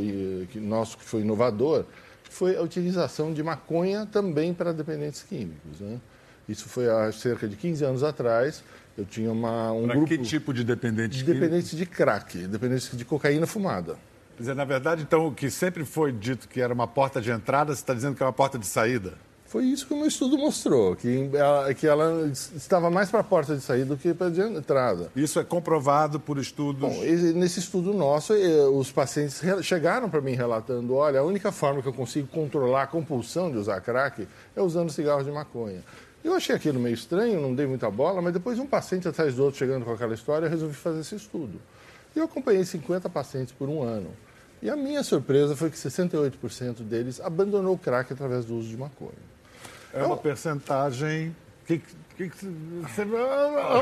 que, 0.50 0.60
nosso 0.60 0.98
que 0.98 1.06
foi 1.06 1.22
inovador, 1.22 1.86
foi 2.30 2.56
a 2.56 2.62
utilização 2.62 3.34
de 3.34 3.42
maconha 3.44 4.06
também 4.06 4.54
para 4.54 4.74
dependentes 4.74 5.24
químicos. 5.24 5.80
Né? 5.80 6.00
Isso 6.48 6.70
foi 6.70 6.90
há 6.90 7.12
cerca 7.12 7.48
de 7.48 7.56
15 7.56 7.84
anos 7.84 8.04
atrás. 8.04 8.64
Eu 8.98 9.06
tinha 9.06 9.32
uma, 9.32 9.72
um 9.72 9.86
pra 9.86 9.96
grupo... 9.96 10.08
que 10.08 10.18
tipo 10.18 10.54
de 10.54 10.64
dependente? 10.64 11.18
De 11.18 11.24
dependentes 11.24 11.78
de 11.78 11.86
crack, 11.86 12.48
dependentes 12.48 12.96
de 12.98 13.06
cocaína 13.06 13.46
fumada. 13.46 13.96
Quer 14.36 14.44
dizer, 14.44 14.56
na 14.56 14.66
verdade, 14.66 15.02
então, 15.02 15.28
o 15.28 15.34
que 15.34 15.50
sempre 15.50 15.84
foi 15.84 16.12
dito 16.12 16.48
que 16.48 16.62
era 16.62 16.74
uma 16.74 16.88
porta 16.88 17.20
de 17.20 17.32
entrada, 17.32 17.74
você 17.74 17.82
está 17.82 17.94
dizendo 17.94 18.16
que 18.16 18.24
é 18.24 18.26
uma 18.26 18.34
porta 18.34 18.58
de 18.58 18.66
saída? 18.66 19.14
Foi 19.48 19.64
isso 19.64 19.88
que 19.88 19.94
o 19.94 19.98
meu 19.98 20.08
estudo 20.08 20.38
mostrou, 20.38 20.94
que 20.94 21.30
ela, 21.34 21.74
que 21.74 21.88
ela 21.88 22.28
estava 22.28 22.90
mais 22.90 23.10
para 23.10 23.22
a 23.22 23.24
porta 23.24 23.56
de 23.56 23.62
saída 23.62 23.86
do 23.86 23.98
que 23.98 24.14
para 24.14 24.28
a 24.28 24.48
entrada. 24.50 25.10
Isso 25.16 25.40
é 25.40 25.44
comprovado 25.44 26.20
por 26.20 26.38
estudos? 26.38 26.82
Bom, 26.82 27.02
nesse 27.34 27.60
estudo 27.60 27.94
nosso, 27.94 28.34
os 28.34 28.92
pacientes 28.92 29.42
chegaram 29.64 30.10
para 30.10 30.20
mim 30.20 30.34
relatando, 30.34 30.96
olha, 30.96 31.22
a 31.22 31.24
única 31.24 31.50
forma 31.50 31.82
que 31.82 31.88
eu 31.88 31.94
consigo 31.94 32.28
controlar 32.28 32.84
a 32.84 32.88
compulsão 32.88 33.50
de 33.50 33.58
usar 33.58 33.80
crack 33.80 34.28
é 34.54 34.62
usando 34.62 34.92
cigarro 34.92 35.24
de 35.24 35.32
maconha. 35.32 35.82
Eu 36.22 36.36
achei 36.36 36.54
aquilo 36.54 36.78
meio 36.78 36.96
estranho, 36.96 37.40
não 37.40 37.56
dei 37.56 37.66
muita 37.66 37.90
bola, 37.90 38.22
mas 38.22 38.34
depois 38.34 38.60
um 38.60 38.68
paciente 38.68 39.08
atrás 39.08 39.34
do 39.36 39.46
outro 39.46 39.58
chegando 39.58 39.86
com 39.86 39.94
aquela 39.94 40.14
história, 40.14 40.48
eu 40.48 40.50
resolvi 40.50 40.76
fazer 40.76 41.00
esse 41.00 41.16
estudo. 41.16 41.62
E 42.14 42.20
eu 42.20 42.26
acompanhei 42.26 42.66
50 42.66 43.08
pacientes 43.08 43.54
por 43.54 43.70
um 43.70 43.82
ano. 43.82 44.10
E 44.62 44.70
a 44.70 44.76
minha 44.76 45.04
surpresa 45.04 45.56
foi 45.56 45.70
que 45.70 45.78
68% 45.78 46.82
deles 46.82 47.22
abandonou 47.22 47.76
o 47.76 47.78
crack 47.78 48.12
através 48.12 48.44
do 48.44 48.58
uso 48.58 48.68
de 48.68 48.76
maconha. 48.76 49.37
É 49.94 50.04
uma 50.04 50.18
percentagem. 50.18 51.36
Que, 51.66 51.82
que, 52.16 52.30
que, 52.30 52.46
você, 52.82 53.02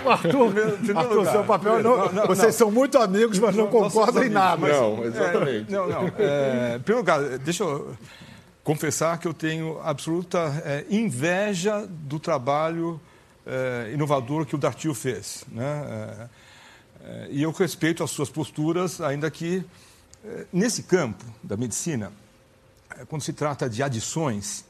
Arthur, 0.09 0.53
Arthur 0.95 1.31
seu 1.31 1.43
papel. 1.43 1.83
Não, 1.83 1.97
não, 1.97 2.11
não, 2.11 2.27
vocês 2.27 2.55
são 2.55 2.71
muito 2.71 2.97
amigos, 2.97 3.37
mas 3.39 3.55
não 3.55 3.67
concordam 3.67 4.23
em 4.23 4.29
nada. 4.29 4.67
Não, 4.67 5.03
exatamente. 5.03 5.73
É, 5.73 5.77
não, 5.77 5.87
não. 5.87 6.07
É, 6.17 6.79
primeiro 6.79 6.97
lugar, 6.97 7.37
deixa 7.39 7.63
eu 7.63 7.95
confessar 8.63 9.19
que 9.19 9.27
eu 9.27 9.33
tenho 9.33 9.79
absoluta 9.83 10.61
é, 10.65 10.85
inveja 10.89 11.85
do 11.87 12.19
trabalho 12.19 12.99
é, 13.45 13.91
inovador 13.93 14.45
que 14.45 14.55
o 14.55 14.57
Dartil 14.57 14.95
fez. 14.95 15.45
Né? 15.51 15.63
É, 15.87 16.29
é, 17.07 17.27
e 17.29 17.43
eu 17.43 17.51
respeito 17.51 18.03
as 18.03 18.09
suas 18.09 18.29
posturas, 18.29 18.99
ainda 18.99 19.29
que 19.29 19.63
é, 20.25 20.45
nesse 20.51 20.83
campo 20.83 21.23
da 21.43 21.55
medicina, 21.55 22.11
quando 23.07 23.21
se 23.21 23.33
trata 23.33 23.69
de 23.69 23.83
adições, 23.83 24.65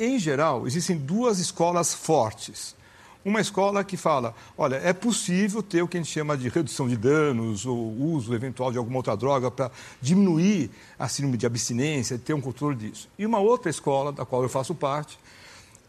em 0.00 0.18
geral, 0.18 0.66
existem 0.66 0.96
duas 0.96 1.38
escolas 1.38 1.92
fortes. 1.94 2.74
Uma 3.22 3.40
escola 3.40 3.84
que 3.84 3.98
fala, 3.98 4.34
olha, 4.56 4.76
é 4.76 4.94
possível 4.94 5.62
ter 5.62 5.82
o 5.82 5.88
que 5.88 5.98
a 5.98 6.00
gente 6.00 6.10
chama 6.10 6.38
de 6.38 6.48
redução 6.48 6.88
de 6.88 6.96
danos 6.96 7.66
ou 7.66 7.76
uso 7.76 8.34
eventual 8.34 8.72
de 8.72 8.78
alguma 8.78 8.96
outra 8.96 9.14
droga 9.14 9.50
para 9.50 9.70
diminuir 10.00 10.70
a 10.98 11.06
síndrome 11.06 11.36
de 11.36 11.44
abstinência, 11.44 12.18
ter 12.18 12.32
um 12.32 12.40
controle 12.40 12.76
disso. 12.76 13.10
E 13.18 13.26
uma 13.26 13.38
outra 13.38 13.68
escola, 13.68 14.10
da 14.10 14.24
qual 14.24 14.42
eu 14.42 14.48
faço 14.48 14.74
parte, 14.74 15.18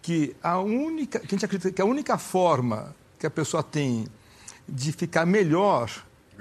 que 0.02 0.36
a 0.44 0.60
única, 0.60 1.20
que 1.20 1.28
a 1.28 1.30
gente 1.30 1.46
acredita 1.46 1.72
que 1.72 1.82
a 1.82 1.86
única 1.86 2.18
forma 2.18 2.94
que 3.18 3.26
a 3.26 3.30
pessoa 3.30 3.64
tem 3.64 4.08
de 4.68 4.92
ficar 4.92 5.26
melhor 5.26 5.90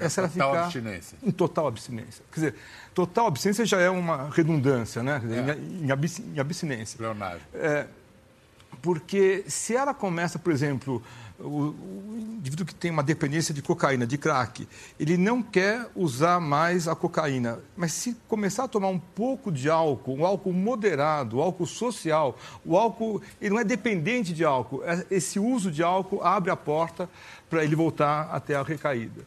é 0.05 0.09
se 0.09 0.19
ela 0.19 0.29
ficar 0.29 0.63
abstinência. 0.63 1.17
em 1.23 1.31
total 1.31 1.67
abstinência. 1.67 2.23
Quer 2.31 2.39
dizer, 2.39 2.55
total 2.93 3.27
abstinência 3.27 3.65
já 3.65 3.79
é 3.79 3.89
uma 3.89 4.29
redundância, 4.29 5.01
né? 5.01 5.21
É. 5.29 5.85
Em, 5.85 6.39
abstinência. 6.39 6.97
Leonardo. 6.99 7.41
É, 7.53 7.87
porque 8.81 9.43
se 9.47 9.75
ela 9.75 9.93
começa, 9.93 10.39
por 10.39 10.51
exemplo, 10.51 11.01
o, 11.39 11.47
o, 11.47 12.17
indivíduo 12.17 12.65
que 12.65 12.73
tem 12.73 12.91
uma 12.91 13.03
dependência 13.03 13.53
de 13.53 13.61
cocaína, 13.61 14.05
de 14.05 14.17
crack, 14.17 14.67
ele 14.99 15.17
não 15.17 15.41
quer 15.41 15.87
usar 15.95 16.39
mais 16.39 16.87
a 16.87 16.95
cocaína, 16.95 17.59
mas 17.75 17.93
se 17.93 18.15
começar 18.27 18.63
a 18.63 18.67
tomar 18.67 18.87
um 18.87 18.99
pouco 18.99 19.51
de 19.51 19.69
álcool, 19.69 20.17
um 20.17 20.25
álcool 20.25 20.53
moderado, 20.53 21.37
um 21.37 21.41
álcool 21.41 21.67
social, 21.67 22.37
o 22.65 22.77
álcool, 22.77 23.21
ele 23.39 23.51
não 23.51 23.59
é 23.59 23.63
dependente 23.63 24.33
de 24.33 24.43
álcool, 24.43 24.83
é, 24.83 25.05
esse 25.11 25.39
uso 25.39 25.71
de 25.71 25.83
álcool 25.83 26.23
abre 26.23 26.51
a 26.51 26.55
porta 26.55 27.09
para 27.49 27.63
ele 27.63 27.75
voltar 27.75 28.29
até 28.31 28.55
a 28.55 28.63
recaída. 28.63 29.25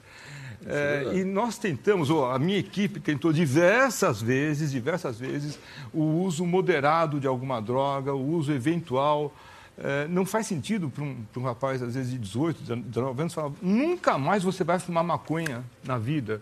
É, 0.67 1.11
e 1.15 1.25
nós 1.25 1.59
tentamos, 1.59 2.09
ou 2.09 2.31
a 2.31 2.39
minha 2.39 2.59
equipe 2.59 2.99
tentou 2.99 3.33
diversas 3.33 4.23
vezes, 4.23 4.71
diversas 4.71 5.19
vezes, 5.19 5.59
o 5.93 6.03
uso 6.03 6.47
moderado 6.47 7.21
de 7.21 7.27
alguma 7.27 7.61
droga, 7.61 8.15
o 8.15 8.27
uso 8.35 8.53
eventual. 8.53 9.35
É, 9.77 10.07
não 10.07 10.25
faz 10.25 10.47
sentido 10.47 10.89
para 10.89 11.03
um, 11.03 11.17
um, 11.37 11.43
rapaz, 11.43 11.83
às 11.83 11.95
vezes, 11.95 12.13
de 12.13 12.19
18, 12.19 12.77
19 12.77 13.21
anos, 13.21 13.35
falar: 13.35 13.53
nunca 13.61 14.17
mais 14.17 14.43
você 14.43 14.63
vai 14.63 14.79
fumar 14.79 15.05
maconha 15.05 15.65
na 15.85 15.99
vida. 15.99 16.41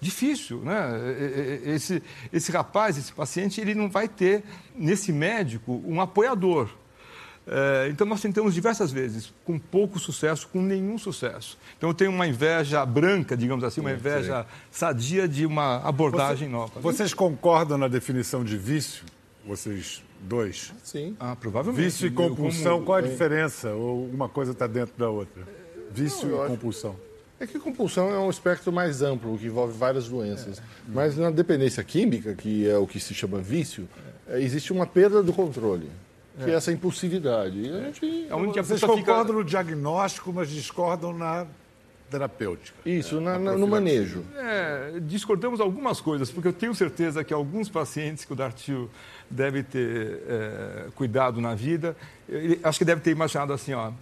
Difícil, 0.00 0.60
né? 0.60 0.88
Esse, 1.66 2.02
esse 2.32 2.50
rapaz, 2.50 2.96
esse 2.96 3.12
paciente, 3.12 3.60
ele 3.60 3.74
não 3.74 3.90
vai 3.90 4.08
ter, 4.08 4.42
nesse 4.74 5.12
médico, 5.12 5.82
um 5.86 6.00
apoiador. 6.00 6.70
É, 7.52 7.88
então, 7.90 8.06
nós 8.06 8.20
tentamos 8.20 8.54
diversas 8.54 8.92
vezes, 8.92 9.32
com 9.44 9.58
pouco 9.58 9.98
sucesso, 9.98 10.46
com 10.52 10.62
nenhum 10.62 10.96
sucesso. 10.96 11.58
Então, 11.76 11.90
eu 11.90 11.94
tenho 11.94 12.12
uma 12.12 12.24
inveja 12.24 12.86
branca, 12.86 13.36
digamos 13.36 13.64
assim, 13.64 13.80
uma 13.80 13.90
inveja 13.90 14.46
sadia 14.70 15.26
de 15.26 15.44
uma 15.44 15.78
abordagem 15.78 16.46
Você, 16.48 16.52
nova. 16.52 16.80
Vocês 16.80 17.12
concordam 17.12 17.76
na 17.76 17.88
definição 17.88 18.44
de 18.44 18.56
vício? 18.56 19.04
Vocês 19.44 20.00
dois? 20.20 20.72
Sim. 20.84 21.16
Ah, 21.18 21.34
provavelmente. 21.34 21.82
Vício 21.82 22.06
e 22.06 22.10
compulsão, 22.12 22.74
como... 22.74 22.86
qual 22.86 22.98
a 22.98 23.00
diferença? 23.00 23.70
Ou 23.72 24.06
uma 24.06 24.28
coisa 24.28 24.52
está 24.52 24.68
dentro 24.68 24.94
da 24.96 25.10
outra? 25.10 25.42
Vício 25.90 26.28
Não, 26.28 26.44
e 26.44 26.48
compulsão. 26.50 26.94
É 27.40 27.48
que 27.48 27.58
compulsão 27.58 28.10
é 28.10 28.18
um 28.18 28.30
espectro 28.30 28.70
mais 28.70 29.02
amplo, 29.02 29.36
que 29.36 29.46
envolve 29.46 29.76
várias 29.76 30.06
doenças. 30.06 30.58
É. 30.58 30.62
Mas 30.86 31.16
na 31.16 31.30
dependência 31.32 31.82
química, 31.82 32.32
que 32.32 32.68
é 32.68 32.78
o 32.78 32.86
que 32.86 33.00
se 33.00 33.12
chama 33.12 33.38
vício, 33.38 33.88
é, 34.28 34.40
existe 34.40 34.72
uma 34.72 34.86
perda 34.86 35.20
do 35.20 35.32
controle 35.32 35.90
que 36.38 36.50
é 36.50 36.54
essa 36.54 36.72
impulsividade. 36.72 37.60
E 37.60 37.70
a 37.70 37.80
gente, 37.82 38.26
é 38.28 38.34
onde 38.34 38.60
Vocês 38.60 38.80
concordam 38.80 39.26
fica... 39.26 39.38
no 39.38 39.44
diagnóstico, 39.44 40.32
mas 40.32 40.48
discordam 40.48 41.12
na 41.12 41.46
terapêutica. 42.10 42.76
Isso, 42.84 43.20
na, 43.20 43.38
na, 43.38 43.56
no 43.56 43.68
manejo. 43.68 44.24
É, 44.36 45.00
discordamos 45.00 45.60
algumas 45.60 46.00
coisas, 46.00 46.30
porque 46.30 46.48
eu 46.48 46.52
tenho 46.52 46.74
certeza 46.74 47.22
que 47.22 47.32
alguns 47.32 47.68
pacientes 47.68 48.24
que 48.24 48.32
o 48.32 48.36
Dartil 48.36 48.90
deve 49.30 49.62
ter 49.62 50.22
é, 50.28 50.86
cuidado 50.94 51.40
na 51.40 51.54
vida, 51.54 51.96
ele, 52.28 52.58
acho 52.62 52.78
que 52.78 52.84
deve 52.84 53.00
ter 53.00 53.12
imaginado 53.12 53.52
assim, 53.52 53.72
ó, 53.72 53.92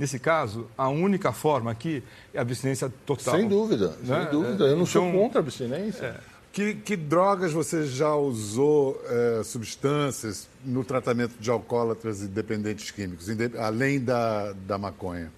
Nesse 0.00 0.18
caso, 0.18 0.66
a 0.78 0.88
única 0.88 1.30
forma 1.30 1.70
aqui 1.70 2.02
é 2.32 2.38
a 2.38 2.40
abstinência 2.40 2.90
total. 3.04 3.36
Sem 3.36 3.46
dúvida, 3.46 3.88
né? 4.02 4.22
sem 4.22 4.30
dúvida. 4.30 4.64
Eu 4.64 4.68
não 4.68 4.74
então, 4.76 4.86
sou 4.86 5.12
contra 5.12 5.40
a 5.40 5.42
abstinência. 5.42 6.18
Que, 6.52 6.74
que, 6.74 6.96
drogas 6.96 7.52
você 7.52 7.86
já 7.86 8.12
usou 8.14 9.00
é, 9.06 9.42
substâncias 9.44 10.48
no 10.64 10.82
tratamento 10.82 11.36
de 11.38 11.48
alcoólatras 11.48 12.22
e 12.22 12.26
dependentes 12.26 12.90
químicos, 12.90 13.28
além 13.56 14.00
da, 14.00 14.52
da 14.66 14.76
maconha? 14.76 15.30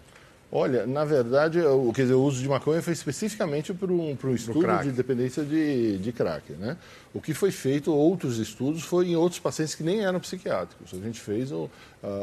Olha, 0.54 0.86
na 0.86 1.02
verdade, 1.02 1.58
o, 1.60 1.90
quer 1.94 2.02
dizer, 2.02 2.12
o 2.12 2.22
uso 2.22 2.42
de 2.42 2.46
maconha 2.46 2.82
foi 2.82 2.92
especificamente 2.92 3.72
para 3.72 3.90
um, 3.90 4.14
para 4.14 4.28
um 4.28 4.34
estudo 4.34 4.82
de 4.82 4.92
dependência 4.92 5.42
de, 5.42 5.96
de 5.96 6.12
crack. 6.12 6.52
Né? 6.52 6.76
O 7.14 7.22
que 7.22 7.32
foi 7.32 7.50
feito, 7.50 7.90
outros 7.90 8.36
estudos, 8.36 8.82
foi 8.82 9.08
em 9.08 9.16
outros 9.16 9.40
pacientes 9.40 9.74
que 9.74 9.82
nem 9.82 10.04
eram 10.04 10.20
psiquiátricos. 10.20 10.92
A 10.92 11.02
gente 11.02 11.18
fez 11.18 11.50
uh, 11.50 11.70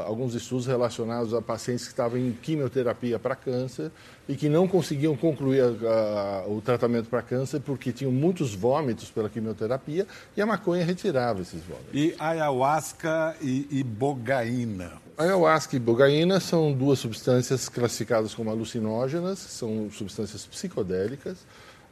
alguns 0.06 0.36
estudos 0.36 0.68
relacionados 0.68 1.34
a 1.34 1.42
pacientes 1.42 1.86
que 1.86 1.92
estavam 1.92 2.20
em 2.20 2.32
quimioterapia 2.32 3.18
para 3.18 3.36
câncer 3.36 3.90
e 4.28 4.36
que 4.36 4.48
não 4.48 4.68
conseguiam 4.68 5.18
concluir 5.18 5.64
a, 5.64 6.44
a, 6.46 6.48
o 6.48 6.62
tratamento 6.62 7.10
para 7.10 7.24
câncer 7.24 7.60
porque 7.62 7.92
tinham 7.92 8.12
muitos 8.12 8.54
vômitos 8.54 9.10
pela 9.10 9.28
quimioterapia 9.28 10.06
e 10.38 10.42
a 10.42 10.46
maconha 10.46 10.86
retirava 10.86 11.42
esses 11.42 11.64
vômitos. 11.64 11.90
E 11.96 12.14
ayahuasca 12.20 13.36
e 13.42 13.66
ibogaína? 13.72 15.09
Ayahuasca 15.20 15.76
e 15.76 15.78
ibogaína 15.78 16.40
são 16.40 16.72
duas 16.72 16.98
substâncias 16.98 17.68
classificadas 17.68 18.34
como 18.34 18.50
alucinógenas, 18.50 19.38
são 19.38 19.92
substâncias 19.92 20.46
psicodélicas. 20.46 21.40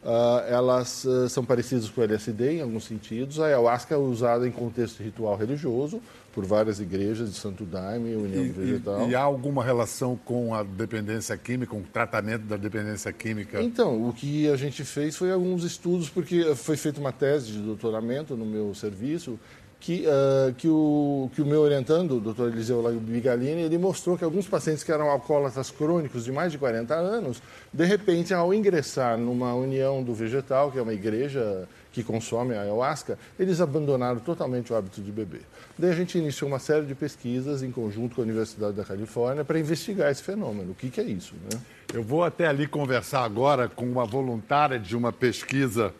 Uh, 0.01 0.47
elas 0.47 1.03
uh, 1.03 1.27
são 1.27 1.43
parecidas 1.43 1.89
com 1.89 1.99
o 1.99 2.03
LSD 2.05 2.53
em 2.53 2.61
alguns 2.61 2.85
sentidos. 2.85 3.41
A 3.41 3.47
ayahuasca 3.47 3.95
é 3.95 3.97
usada 3.97 4.47
em 4.47 4.51
contexto 4.51 5.03
ritual 5.03 5.35
religioso 5.35 6.01
por 6.33 6.45
várias 6.45 6.79
igrejas 6.79 7.29
de 7.29 7.35
Santo 7.35 7.65
Daime, 7.65 8.15
União 8.15 8.45
e, 8.45 8.49
Vegetal. 8.49 9.07
E, 9.07 9.11
e, 9.11 9.15
há 9.15 9.23
alguma 9.23 9.61
relação 9.61 10.17
com 10.23 10.55
a 10.55 10.63
dependência 10.63 11.35
química, 11.35 11.71
com 11.71 11.79
o 11.79 11.83
tratamento 11.83 12.43
da 12.43 12.55
dependência 12.55 13.11
química? 13.11 13.61
Então, 13.61 14.07
o 14.07 14.13
que 14.13 14.49
a 14.49 14.55
gente 14.55 14.85
fez 14.85 15.17
foi 15.17 15.33
alguns 15.33 15.65
estudos, 15.65 16.07
porque 16.07 16.55
foi 16.55 16.77
feita 16.77 17.01
uma 17.01 17.11
tese 17.11 17.51
de 17.51 17.59
doutoramento 17.59 18.37
no 18.37 18.45
meu 18.45 18.73
serviço 18.73 19.37
que, 19.79 20.05
uh, 20.07 20.53
que, 20.55 20.67
o, 20.67 21.29
que 21.33 21.41
o 21.41 21.45
meu 21.45 21.61
orientando, 21.61 22.17
o 22.17 22.19
doutor 22.19 22.51
Eliseu 22.51 22.81
Bigalini, 22.99 23.61
ele 23.61 23.77
mostrou 23.77 24.17
que 24.17 24.23
alguns 24.23 24.47
pacientes 24.47 24.83
que 24.83 24.91
eram 24.91 25.09
alcoólatras 25.09 25.69
crônicos 25.69 26.25
de 26.25 26.31
mais 26.31 26.51
de 26.51 26.57
40 26.57 26.93
anos, 26.95 27.41
de 27.71 27.85
repente, 27.85 28.33
ao 28.33 28.53
ingressar 28.53 29.17
numa 29.17 29.53
união 29.53 30.03
do 30.03 30.13
vegetal, 30.13 30.71
que 30.71 30.79
é 30.79 30.81
uma 30.81 30.93
igreja 30.93 31.67
que 31.91 32.03
consome 32.03 32.53
a 32.53 32.61
ayahuasca, 32.61 33.17
eles 33.39 33.59
abandonaram 33.59 34.19
totalmente 34.19 34.71
o 34.71 34.75
hábito 34.75 35.01
de 35.01 35.11
beber. 35.11 35.41
Daí 35.77 35.91
a 35.91 35.95
gente 35.95 36.17
iniciou 36.17 36.47
uma 36.49 36.59
série 36.59 36.85
de 36.85 36.93
pesquisas 36.93 37.63
em 37.63 37.71
conjunto 37.71 38.15
com 38.15 38.21
a 38.21 38.23
Universidade 38.23 38.73
da 38.73 38.83
Califórnia 38.83 39.43
para 39.43 39.59
investigar 39.59 40.11
esse 40.11 40.21
fenômeno. 40.21 40.71
O 40.71 40.75
que, 40.75 40.89
que 40.89 41.01
é 41.01 41.03
isso, 41.03 41.33
né? 41.51 41.59
Eu 41.93 42.03
vou 42.03 42.23
até 42.23 42.45
ali 42.45 42.67
conversar 42.67 43.23
agora 43.23 43.67
com 43.67 43.85
uma 43.85 44.05
voluntária 44.05 44.77
de 44.77 44.95
uma 44.95 45.11
pesquisa 45.11 45.93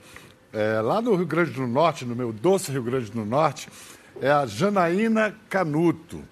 é, 0.53 0.79
lá 0.81 1.01
no 1.01 1.15
Rio 1.15 1.25
Grande 1.25 1.51
do 1.51 1.67
Norte, 1.67 2.05
no 2.05 2.15
meu 2.15 2.31
doce 2.31 2.71
Rio 2.71 2.83
Grande 2.83 3.11
do 3.11 3.25
Norte, 3.25 3.69
é 4.21 4.29
a 4.29 4.45
Janaína 4.45 5.35
Canuto. 5.49 6.23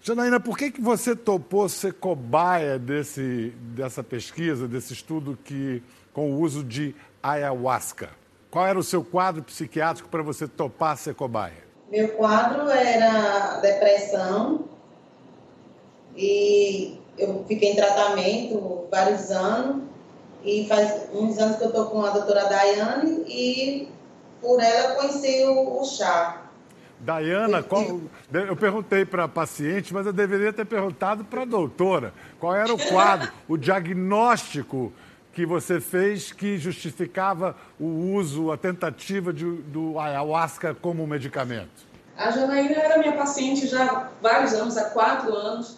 Janaína, 0.00 0.38
por 0.38 0.56
que, 0.56 0.70
que 0.70 0.80
você 0.80 1.16
topou 1.16 1.68
ser 1.68 1.94
cobaia 1.94 2.78
desse, 2.78 3.52
dessa 3.74 4.04
pesquisa, 4.04 4.68
desse 4.68 4.92
estudo 4.92 5.36
que, 5.44 5.82
com 6.12 6.30
o 6.30 6.40
uso 6.40 6.62
de 6.62 6.94
ayahuasca? 7.22 8.10
Qual 8.50 8.66
era 8.66 8.78
o 8.78 8.82
seu 8.82 9.04
quadro 9.04 9.42
psiquiátrico 9.42 10.08
para 10.08 10.22
você 10.22 10.46
topar 10.46 10.96
ser 10.96 11.14
cobaia? 11.14 11.66
Meu 11.90 12.08
quadro 12.10 12.70
era 12.70 13.60
depressão 13.60 14.64
e 16.16 16.98
eu 17.18 17.44
fiquei 17.46 17.72
em 17.72 17.76
tratamento 17.76 18.86
vários 18.90 19.30
anos 19.30 19.82
e 20.46 20.66
faz 20.68 21.08
uns 21.12 21.36
anos 21.38 21.56
que 21.56 21.64
eu 21.64 21.68
estou 21.68 21.86
com 21.86 22.04
a 22.04 22.10
doutora 22.10 22.44
Daiane 22.44 23.24
e 23.26 23.88
por 24.40 24.62
ela 24.62 24.90
eu 24.90 24.96
conheci 24.96 25.44
o, 25.44 25.80
o 25.80 25.84
chá. 25.84 26.42
Daiana, 27.00 27.62
qual, 27.62 28.00
eu 28.32 28.56
perguntei 28.56 29.04
para 29.04 29.24
a 29.24 29.28
paciente, 29.28 29.92
mas 29.92 30.06
eu 30.06 30.12
deveria 30.12 30.52
ter 30.52 30.64
perguntado 30.64 31.24
para 31.24 31.42
a 31.42 31.44
doutora. 31.44 32.14
Qual 32.38 32.54
era 32.54 32.72
o 32.72 32.78
quadro, 32.78 33.30
o 33.46 33.56
diagnóstico 33.58 34.92
que 35.32 35.44
você 35.44 35.80
fez 35.80 36.32
que 36.32 36.56
justificava 36.56 37.54
o 37.78 38.14
uso, 38.14 38.50
a 38.50 38.56
tentativa 38.56 39.32
de, 39.32 39.44
do 39.44 39.98
ayahuasca 39.98 40.74
como 40.74 41.06
medicamento? 41.06 41.84
A 42.16 42.30
Janaína 42.30 42.76
era 42.76 42.98
minha 42.98 43.12
paciente 43.12 43.66
já 43.66 43.84
há 43.84 44.08
vários 44.22 44.54
anos, 44.54 44.76
há 44.78 44.84
quatro 44.90 45.34
anos. 45.34 45.76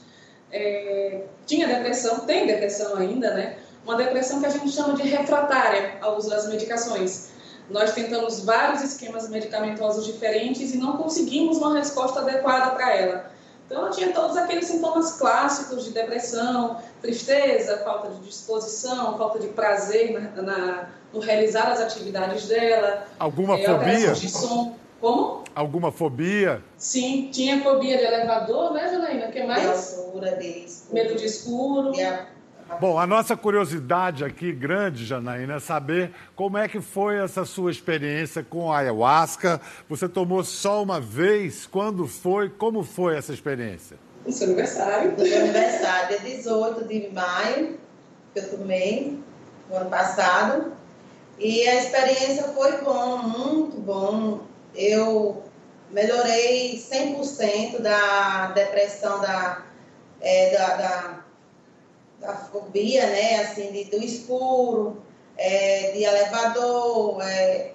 É, 0.53 1.25
tinha 1.45 1.67
depressão, 1.67 2.21
tem 2.21 2.47
depressão 2.47 2.97
ainda, 2.97 3.35
né? 3.35 3.59
Uma 3.89 3.97
depressão 3.97 4.39
que 4.39 4.45
a 4.45 4.51
gente 4.51 4.71
chama 4.71 4.93
de 4.93 5.03
refratária 5.05 5.97
ao 6.03 6.19
uso 6.19 6.29
das 6.29 6.47
medicações. 6.47 7.31
Nós 7.71 7.93
tentamos 7.93 8.45
vários 8.45 8.83
esquemas 8.83 9.31
medicamentosos 9.31 10.05
diferentes 10.05 10.75
e 10.75 10.77
não 10.77 10.99
conseguimos 10.99 11.57
uma 11.57 11.73
resposta 11.73 12.21
adequada 12.21 12.73
para 12.73 12.95
ela. 12.95 13.33
Então, 13.65 13.81
ela 13.81 13.91
tinha 13.91 14.13
todos 14.13 14.37
aqueles 14.37 14.67
sintomas 14.67 15.13
clássicos 15.13 15.87
de 15.87 15.93
depressão, 15.93 16.77
tristeza, 17.01 17.79
falta 17.79 18.11
de 18.11 18.21
disposição, 18.27 19.17
falta 19.17 19.39
de 19.39 19.49
prazer 19.49 20.13
na, 20.13 20.43
na 20.43 20.89
no 21.11 21.21
realizar 21.21 21.73
as 21.73 21.81
atividades 21.81 22.47
dela. 22.47 23.07
Alguma 23.19 23.59
é, 23.59 23.65
fobia? 23.65 24.13
De 24.13 24.29
som. 24.29 24.77
Como? 25.01 25.45
Alguma 25.55 25.91
fobia? 25.91 26.63
Sim, 26.77 27.31
tinha 27.33 27.63
fobia 27.63 27.97
de 27.97 28.05
elevador, 28.05 28.75
né, 28.75 28.87
Janaína? 28.91 29.29
O 29.29 29.33
que 29.33 29.43
mais? 29.45 29.63
De 29.63 29.69
altura, 29.69 30.37
de 30.37 30.47
escuro. 30.47 30.95
Medo 30.95 31.15
de 31.15 31.25
escuro. 31.25 31.93
Bom, 32.81 32.97
a 32.97 33.07
nossa 33.07 33.37
curiosidade 33.37 34.25
aqui 34.25 34.53
grande, 34.53 35.05
Janaína, 35.05 35.55
é 35.55 35.61
saber 35.61 36.13
como 36.37 36.57
é 36.59 36.69
que 36.69 36.81
foi 36.81 37.17
essa 37.17 37.45
sua 37.45 37.73
experiência 37.73 38.45
com 38.45 38.71
a 38.71 38.79
ayahuasca. 38.79 39.61
Você 39.89 40.09
tomou 40.09 40.45
só 40.45 40.83
uma 40.83 41.01
vez? 41.01 41.67
Quando 41.67 42.07
foi? 42.07 42.49
Como 42.49 42.85
foi 42.85 43.17
essa 43.17 43.33
experiência? 43.33 43.97
No 44.25 44.31
seu 44.31 44.49
aniversário. 44.49 45.11
No 45.11 45.25
meu 45.25 45.41
aniversário, 45.41 46.21
dia 46.21 46.37
18 46.37 46.85
de 46.85 47.09
maio, 47.09 47.79
que 48.33 48.39
eu 48.39 48.51
tomei, 48.51 49.19
no 49.69 49.77
ano 49.77 49.91
passado. 49.91 50.73
E 51.37 51.67
a 51.67 51.83
experiência 51.83 52.45
foi 52.49 52.81
bom, 52.83 53.19
muito 53.23 53.77
bom. 53.81 54.41
Eu 54.73 55.43
melhorei 55.91 56.79
100% 56.79 57.81
da 57.81 58.53
depressão, 58.53 59.21
da, 59.21 59.63
é, 60.21 60.57
da, 60.57 60.77
da 60.77 61.28
da 62.21 62.35
fobia, 62.35 63.07
né, 63.07 63.41
assim, 63.43 63.71
de, 63.73 63.85
do 63.85 64.03
escuro, 64.03 65.03
é, 65.37 65.93
de 65.93 66.03
elevador, 66.03 67.23
é, 67.23 67.73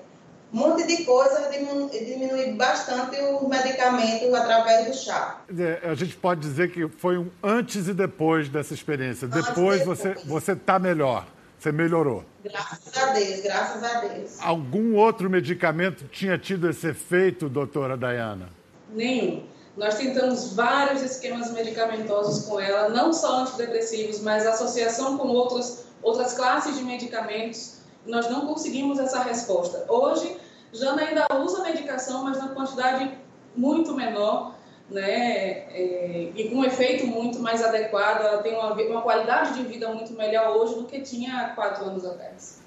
um 0.53 0.57
monte 0.57 0.85
de 0.85 1.03
coisa 1.03 1.49
diminui 1.49 2.53
bastante 2.53 3.19
o 3.19 3.49
medicamento 3.49 4.35
através 4.35 4.85
do 4.85 4.93
chá. 4.93 5.41
É, 5.57 5.89
a 5.89 5.95
gente 5.95 6.15
pode 6.15 6.41
dizer 6.41 6.71
que 6.71 6.87
foi 6.87 7.17
um 7.17 7.31
antes 7.41 7.87
e 7.87 7.93
depois 7.93 8.49
dessa 8.49 8.73
experiência. 8.73 9.27
Antes 9.27 9.47
depois, 9.47 9.79
depois 9.79 9.99
você 9.99 10.13
você 10.25 10.51
está 10.51 10.77
melhor, 10.77 11.25
você 11.57 11.71
melhorou. 11.71 12.23
Graças 12.43 12.95
a 12.95 13.13
Deus, 13.13 13.41
graças 13.41 13.83
a 13.83 14.01
Deus. 14.01 14.37
Algum 14.41 14.95
outro 14.95 15.27
medicamento 15.27 16.05
tinha 16.11 16.37
tido 16.37 16.69
esse 16.69 16.87
efeito, 16.87 17.49
doutora 17.49 17.97
Dayana? 17.97 18.49
Nenhum. 18.93 19.43
Nós 19.75 19.95
tentamos 19.95 20.53
vários 20.53 21.01
esquemas 21.01 21.51
medicamentosos 21.51 22.45
com 22.45 22.59
ela, 22.59 22.89
não 22.89 23.11
só 23.11 23.41
antidepressivos, 23.41 24.21
mas 24.21 24.45
associação 24.45 25.17
com 25.17 25.27
outras, 25.29 25.85
outras 26.01 26.33
classes 26.33 26.77
de 26.77 26.83
medicamentos. 26.83 27.79
Nós 28.05 28.29
não 28.29 28.45
conseguimos 28.45 28.99
essa 28.99 29.23
resposta. 29.23 29.85
Hoje, 29.91 30.37
Jana 30.71 31.01
ainda 31.01 31.27
usa 31.41 31.63
medicação, 31.63 32.23
mas 32.23 32.37
na 32.37 32.49
quantidade 32.49 33.17
muito 33.55 33.95
menor, 33.95 34.55
né? 34.89 35.65
É, 35.71 36.31
e 36.35 36.49
com 36.49 36.57
um 36.57 36.65
efeito 36.65 37.07
muito 37.07 37.39
mais 37.39 37.63
adequado. 37.63 38.21
Ela 38.21 38.43
tem 38.43 38.53
uma, 38.53 38.73
uma 38.73 39.01
qualidade 39.01 39.53
de 39.55 39.63
vida 39.63 39.91
muito 39.91 40.13
melhor 40.13 40.55
hoje 40.55 40.75
do 40.75 40.83
que 40.83 41.01
tinha 41.01 41.41
há 41.41 41.49
quatro 41.49 41.85
anos 41.85 42.05
atrás. 42.05 42.61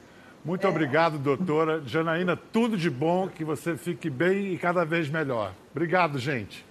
Muito 0.44 0.66
obrigado, 0.66 1.18
doutora. 1.18 1.82
Janaína, 1.84 2.36
tudo 2.36 2.76
de 2.76 2.88
bom, 2.88 3.28
que 3.28 3.44
você 3.44 3.76
fique 3.76 4.08
bem 4.08 4.52
e 4.52 4.58
cada 4.58 4.84
vez 4.84 5.08
melhor. 5.08 5.52
Obrigado, 5.72 6.18
gente. 6.18 6.64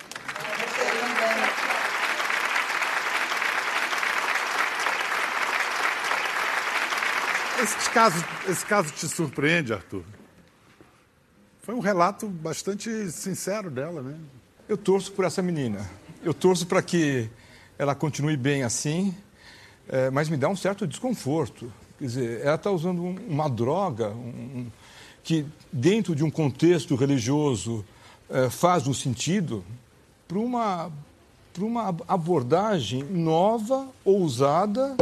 Esse 7.57 7.89
caso, 7.89 8.25
esse 8.49 8.65
caso 8.65 8.91
te 8.91 9.07
surpreende, 9.07 9.71
Arthur? 9.71 10.03
Foi 11.63 11.73
um 11.73 11.79
relato 11.79 12.27
bastante 12.27 13.09
sincero 13.09 13.71
dela, 13.71 14.01
né? 14.01 14.17
Eu 14.67 14.75
torço 14.75 15.11
por 15.13 15.23
essa 15.23 15.41
menina. 15.41 15.89
Eu 16.21 16.33
torço 16.33 16.67
para 16.67 16.81
que 16.81 17.29
ela 17.79 17.95
continue 17.95 18.35
bem 18.35 18.63
assim, 18.63 19.15
é, 19.87 20.09
mas 20.09 20.27
me 20.27 20.35
dá 20.35 20.49
um 20.49 20.55
certo 20.55 20.85
desconforto. 20.85 21.71
Quer 21.97 22.05
dizer, 22.05 22.41
ela 22.41 22.55
está 22.55 22.69
usando 22.69 23.01
um, 23.01 23.15
uma 23.29 23.49
droga 23.49 24.09
um, 24.09 24.67
que, 25.23 25.45
dentro 25.71 26.13
de 26.13 26.25
um 26.25 26.29
contexto 26.29 26.93
religioso, 26.95 27.85
é, 28.29 28.49
faz 28.49 28.85
um 28.85 28.93
sentido 28.93 29.63
para 30.27 30.39
uma, 30.39 30.91
uma 31.57 31.95
abordagem 32.05 33.01
nova, 33.01 33.87
ousada 34.03 34.95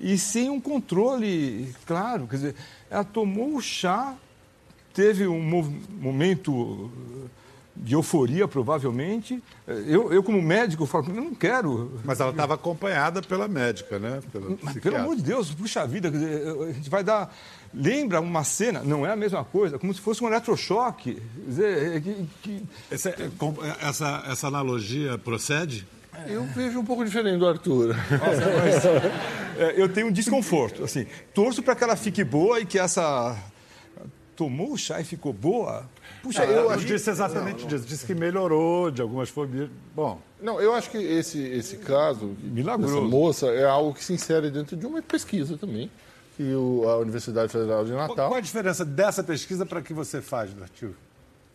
e 0.00 0.16
sem 0.18 0.50
um 0.50 0.60
controle 0.60 1.74
claro. 1.86 2.26
Quer 2.26 2.36
dizer, 2.36 2.54
ela 2.90 3.04
tomou 3.04 3.56
o 3.56 3.60
chá, 3.60 4.14
teve 4.94 5.26
um 5.26 5.42
momento 6.00 6.90
de 7.80 7.94
euforia, 7.94 8.48
provavelmente. 8.48 9.42
Eu, 9.66 10.12
eu 10.12 10.22
como 10.22 10.40
médico, 10.42 10.86
falo, 10.86 11.08
eu 11.08 11.14
não 11.14 11.34
quero. 11.34 12.00
Mas 12.04 12.20
ela 12.20 12.30
estava 12.30 12.54
acompanhada 12.54 13.22
pela 13.22 13.46
médica, 13.46 13.98
né? 13.98 14.20
Mas, 14.62 14.78
pelo 14.78 14.96
amor 14.96 15.16
de 15.16 15.22
Deus, 15.22 15.52
puxa 15.52 15.86
vida, 15.86 16.08
a 16.08 16.72
gente 16.72 16.90
vai 16.90 17.04
dar. 17.04 17.34
Lembra 17.72 18.20
uma 18.20 18.44
cena, 18.44 18.82
não 18.82 19.06
é 19.06 19.12
a 19.12 19.16
mesma 19.16 19.44
coisa, 19.44 19.78
como 19.78 19.92
se 19.92 20.00
fosse 20.00 20.24
um 20.24 20.26
eletrochoque. 20.26 21.14
Quer 21.14 21.48
dizer, 21.48 21.96
é 21.96 22.00
que, 22.00 22.28
que... 22.42 22.62
Essa, 22.90 23.10
é, 23.10 23.30
essa, 23.86 24.24
essa 24.26 24.46
analogia 24.48 25.18
procede? 25.18 25.86
Eu 26.26 26.44
vejo 26.44 26.78
um 26.78 26.84
pouco 26.84 27.04
diferente 27.04 27.38
do 27.38 27.46
Arthur. 27.46 27.88
Nossa, 27.88 28.50
mas, 28.62 28.84
é, 29.58 29.74
eu 29.76 29.88
tenho 29.88 30.08
um 30.08 30.12
desconforto. 30.12 30.84
Assim, 30.84 31.06
torço 31.34 31.62
para 31.62 31.74
que 31.74 31.84
ela 31.84 31.96
fique 31.96 32.24
boa 32.24 32.60
e 32.60 32.66
que 32.66 32.78
essa. 32.78 33.36
Tomou 34.36 34.72
o 34.72 34.78
chá 34.78 35.00
e 35.00 35.04
ficou 35.04 35.32
boa? 35.32 35.84
Puxa, 36.22 36.44
eu, 36.44 36.62
eu 36.62 36.70
acho... 36.70 36.84
disse 36.84 37.10
exatamente 37.10 37.64
não, 37.64 37.70
não. 37.70 37.78
Disse 37.84 38.06
que 38.06 38.14
melhorou 38.14 38.88
de 38.88 39.02
algumas 39.02 39.28
fobias. 39.28 39.68
Bom. 39.94 40.20
Não, 40.40 40.60
eu 40.60 40.74
acho 40.74 40.90
que 40.90 40.98
esse, 40.98 41.40
esse 41.40 41.78
caso 41.78 42.36
Milagroso. 42.40 42.94
dessa 42.94 43.08
moça 43.08 43.46
é 43.48 43.64
algo 43.64 43.92
que 43.92 44.04
se 44.04 44.12
insere 44.12 44.48
dentro 44.48 44.76
de 44.76 44.86
uma 44.86 45.02
pesquisa 45.02 45.56
também. 45.58 45.90
Que 46.36 46.54
o, 46.54 46.88
a 46.88 46.98
Universidade 46.98 47.50
Federal 47.50 47.84
de 47.84 47.90
Natal. 47.90 48.14
Qual, 48.14 48.34
a 48.34 48.40
diferença 48.40 48.84
dessa 48.84 49.24
pesquisa 49.24 49.66
para 49.66 49.80
a 49.80 49.82
que 49.82 49.92
você 49.92 50.22
faz, 50.22 50.50
Arthur? 50.62 50.94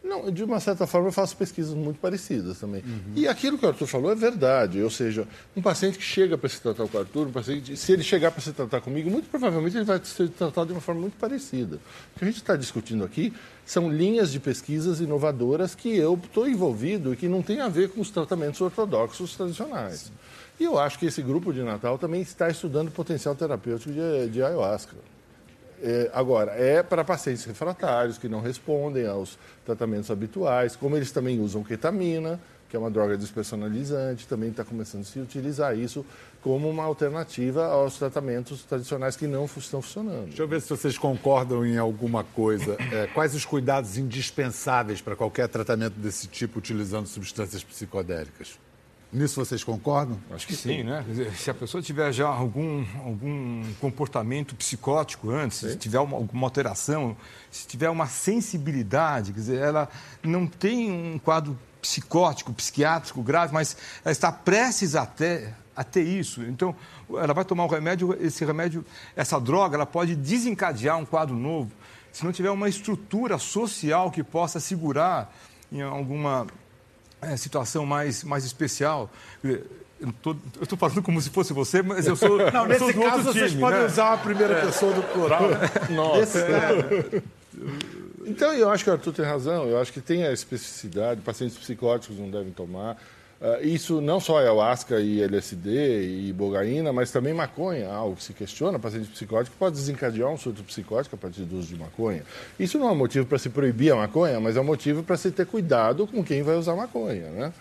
Não, 0.04 0.30
de 0.30 0.44
uma 0.44 0.60
certa 0.60 0.86
forma 0.86 1.08
eu 1.08 1.12
faço 1.14 1.36
pesquisas 1.38 1.74
muito 1.74 1.98
parecidas 1.98 2.60
também. 2.60 2.82
Uhum. 2.82 3.14
E 3.16 3.26
aquilo 3.26 3.58
que 3.58 3.66
o 3.66 3.70
Arthur 3.70 3.88
falou 3.88 4.12
é 4.12 4.16
verdade. 4.16 4.82
Ou 4.82 4.90
seja, 4.90 5.26
um 5.56 5.62
paciente 5.62 5.98
que 5.98 6.04
chega 6.04 6.38
para 6.38 6.50
se 6.50 6.60
tratar 6.60 6.86
com 6.88 6.98
o 6.98 7.00
Arthur, 7.00 7.28
um 7.28 7.32
paciente, 7.32 7.78
se 7.78 7.92
ele 7.94 8.04
chegar 8.04 8.30
para 8.32 8.42
se 8.42 8.52
tratar 8.52 8.82
comigo, 8.82 9.10
muito 9.10 9.30
provavelmente 9.30 9.78
ele 9.78 9.86
vai 9.86 10.02
ser 10.04 10.28
tratado 10.30 10.68
de 10.68 10.74
uma 10.74 10.82
forma 10.82 11.02
muito 11.02 11.18
parecida. 11.18 11.78
O 12.16 12.20
que 12.20 12.26
a 12.26 12.28
gente 12.28 12.38
está 12.38 12.58
discutindo 12.58 13.06
aqui 13.06 13.34
são 13.66 13.90
linhas 13.90 14.30
de 14.30 14.42
pesquisas 14.42 15.00
inovadoras 15.00 15.74
que 15.74 15.96
eu 15.96 16.20
estou 16.22 16.50
envolvido 16.50 17.14
e 17.14 17.16
que 17.16 17.30
não 17.30 17.42
tem 17.42 17.62
a 17.62 17.70
ver 17.70 17.90
com 17.90 18.02
os 18.02 18.12
tratamentos 18.12 18.60
ortodoxos 18.60 19.36
tradicionais. 19.38 20.00
Sim. 20.00 20.12
E 20.60 20.66
eu 20.66 20.78
acho 20.78 21.00
que 21.00 21.06
esse 21.06 21.22
grupo 21.22 21.52
de 21.54 21.64
Natal 21.64 21.98
também 21.98 22.22
está 22.22 22.50
estudando 22.50 22.90
o 22.90 22.92
potencial 22.92 23.36
terapêutico 23.36 23.92
de, 23.92 24.30
de 24.30 24.44
ayahuasca. 24.44 24.96
É, 25.86 26.10
agora, 26.14 26.52
é 26.54 26.82
para 26.82 27.04
pacientes 27.04 27.44
refratários 27.44 28.18
que 28.18 28.30
não 28.30 28.40
respondem 28.40 29.06
aos 29.06 29.38
tratamentos 29.66 30.10
habituais, 30.10 30.78
como 30.78 30.96
eles 30.96 31.12
também 31.12 31.42
usam 31.42 31.62
ketamina, 31.62 32.40
que 32.70 32.78
é 32.78 32.80
uma 32.80 32.90
droga 32.90 33.18
despersonalizante, 33.18 34.26
também 34.26 34.50
está 34.50 34.64
começando 34.64 35.02
a 35.02 35.04
se 35.04 35.20
utilizar 35.20 35.78
isso 35.78 36.06
como 36.42 36.70
uma 36.70 36.84
alternativa 36.86 37.66
aos 37.66 38.00
tratamentos 38.00 38.64
tradicionais 38.64 39.18
que 39.18 39.28
não 39.28 39.44
estão 39.44 39.82
funcionando. 39.82 40.28
Deixa 40.28 40.42
eu 40.42 40.48
ver 40.48 40.62
se 40.62 40.70
vocês 40.70 40.98
concordam 40.98 41.66
em 41.66 41.78
alguma 41.78 42.24
coisa. 42.24 42.78
É, 42.92 43.08
quais 43.08 43.36
os 43.36 43.44
cuidados 43.44 43.98
indispensáveis 43.98 45.02
para 45.02 45.18
qualquer 45.18 45.50
tratamento 45.50 45.96
desse 46.00 46.28
tipo 46.28 46.60
utilizando 46.60 47.08
substâncias 47.08 47.62
psicodélicas? 47.62 48.58
Nisso 49.14 49.44
vocês 49.46 49.64
concordam? 49.64 50.18
Acho 50.32 50.48
que 50.48 50.56
sim, 50.56 50.78
sim 50.78 50.84
né? 50.84 51.06
Se 51.38 51.52
a 51.52 51.54
pessoa 51.54 51.84
tiver 51.84 52.12
já 52.12 52.28
algum, 52.28 52.84
algum 53.06 53.64
comportamento 53.80 54.56
psicótico 54.56 55.30
antes, 55.30 55.60
sim. 55.60 55.70
se 55.70 55.78
tiver 55.78 56.00
uma, 56.00 56.18
alguma 56.18 56.48
alteração, 56.48 57.16
se 57.52 57.68
tiver 57.68 57.92
uma 57.92 58.08
sensibilidade, 58.08 59.32
quer 59.32 59.40
dizer, 59.40 59.62
ela 59.62 59.88
não 60.24 60.48
tem 60.48 60.92
um 60.92 61.20
quadro 61.20 61.58
psicótico, 61.80 62.52
psiquiátrico 62.54 63.22
grave, 63.22 63.54
mas 63.54 63.78
ela 64.04 64.12
está 64.12 64.32
prestes 64.32 64.96
até 64.96 65.54
a 65.76 65.84
ter 65.84 66.04
isso. 66.04 66.42
Então, 66.42 66.76
ela 67.12 67.34
vai 67.34 67.46
tomar 67.46 67.66
um 67.66 67.68
remédio, 67.68 68.18
esse 68.20 68.44
remédio, 68.44 68.84
essa 69.16 69.40
droga, 69.40 69.76
ela 69.76 69.86
pode 69.86 70.16
desencadear 70.16 70.98
um 70.98 71.06
quadro 71.06 71.36
novo. 71.36 71.72
Se 72.12 72.26
não 72.26 72.32
tiver 72.32 72.50
uma 72.50 72.68
estrutura 72.70 73.38
social 73.38 74.10
que 74.10 74.24
possa 74.24 74.60
segurar 74.60 75.32
em 75.72 75.82
alguma 75.82 76.48
é, 77.26 77.38
situação 77.38 77.86
mais, 77.86 78.24
mais 78.24 78.46
especial. 78.46 79.10
Eu 79.44 80.14
estou 80.62 80.78
falando 80.78 81.02
como 81.02 81.22
se 81.22 81.30
fosse 81.30 81.54
você, 81.54 81.82
mas 81.82 82.08
eu 82.08 82.16
sou. 82.16 82.38
Não, 82.52 82.64
eu 82.64 82.68
nesse 82.68 82.92
sou 82.92 83.04
caso 83.04 83.24
vocês 83.24 83.52
time, 83.52 83.62
podem 83.62 83.80
né? 83.80 83.86
usar 83.86 84.14
a 84.14 84.18
primeira 84.18 84.62
pessoa 84.62 84.94
do 84.94 85.04
plural. 85.04 85.48
Né? 85.48 85.58
Nossa. 85.96 86.40
É. 86.40 87.22
Então, 88.26 88.54
eu 88.54 88.70
acho 88.70 88.84
que 88.84 88.90
o 88.90 88.94
Arthur 88.94 89.14
tem 89.14 89.26
razão. 89.26 89.66
Eu 89.68 89.80
acho 89.80 89.94
que 89.94 90.02
tem 90.02 90.26
a 90.26 90.32
especificidade. 90.32 91.22
Pacientes 91.22 91.58
psicóticos 91.58 92.18
não 92.18 92.30
devem 92.30 92.52
tomar. 92.52 92.98
Uh, 93.44 93.62
isso 93.62 94.00
não 94.00 94.22
só 94.22 94.40
é 94.40 94.44
ayahuasca 94.44 95.02
e 95.02 95.22
LSD 95.22 96.30
e 96.30 96.32
bogaína, 96.32 96.94
mas 96.94 97.12
também 97.12 97.34
maconha, 97.34 97.92
algo 97.92 98.16
que 98.16 98.24
se 98.24 98.32
questiona, 98.32 98.80
paciente 98.80 99.10
psicótico 99.10 99.54
pode 99.60 99.76
desencadear 99.76 100.30
um 100.30 100.38
surto 100.38 100.64
psicótico 100.64 101.18
a 101.18 101.20
partir 101.20 101.42
do 101.42 101.58
uso 101.58 101.68
de 101.68 101.76
maconha. 101.76 102.24
Isso 102.58 102.80
não 102.80 102.90
é 102.90 102.96
motivo 102.96 103.26
para 103.26 103.38
se 103.38 103.50
proibir 103.50 103.92
a 103.92 103.98
maconha, 103.98 104.40
mas 104.40 104.56
é 104.56 104.62
um 104.62 104.64
motivo 104.64 105.04
para 105.04 105.18
se 105.18 105.30
ter 105.30 105.46
cuidado 105.46 106.08
com 106.08 106.24
quem 106.24 106.42
vai 106.42 106.56
usar 106.56 106.74
maconha, 106.74 107.30
né? 107.32 107.54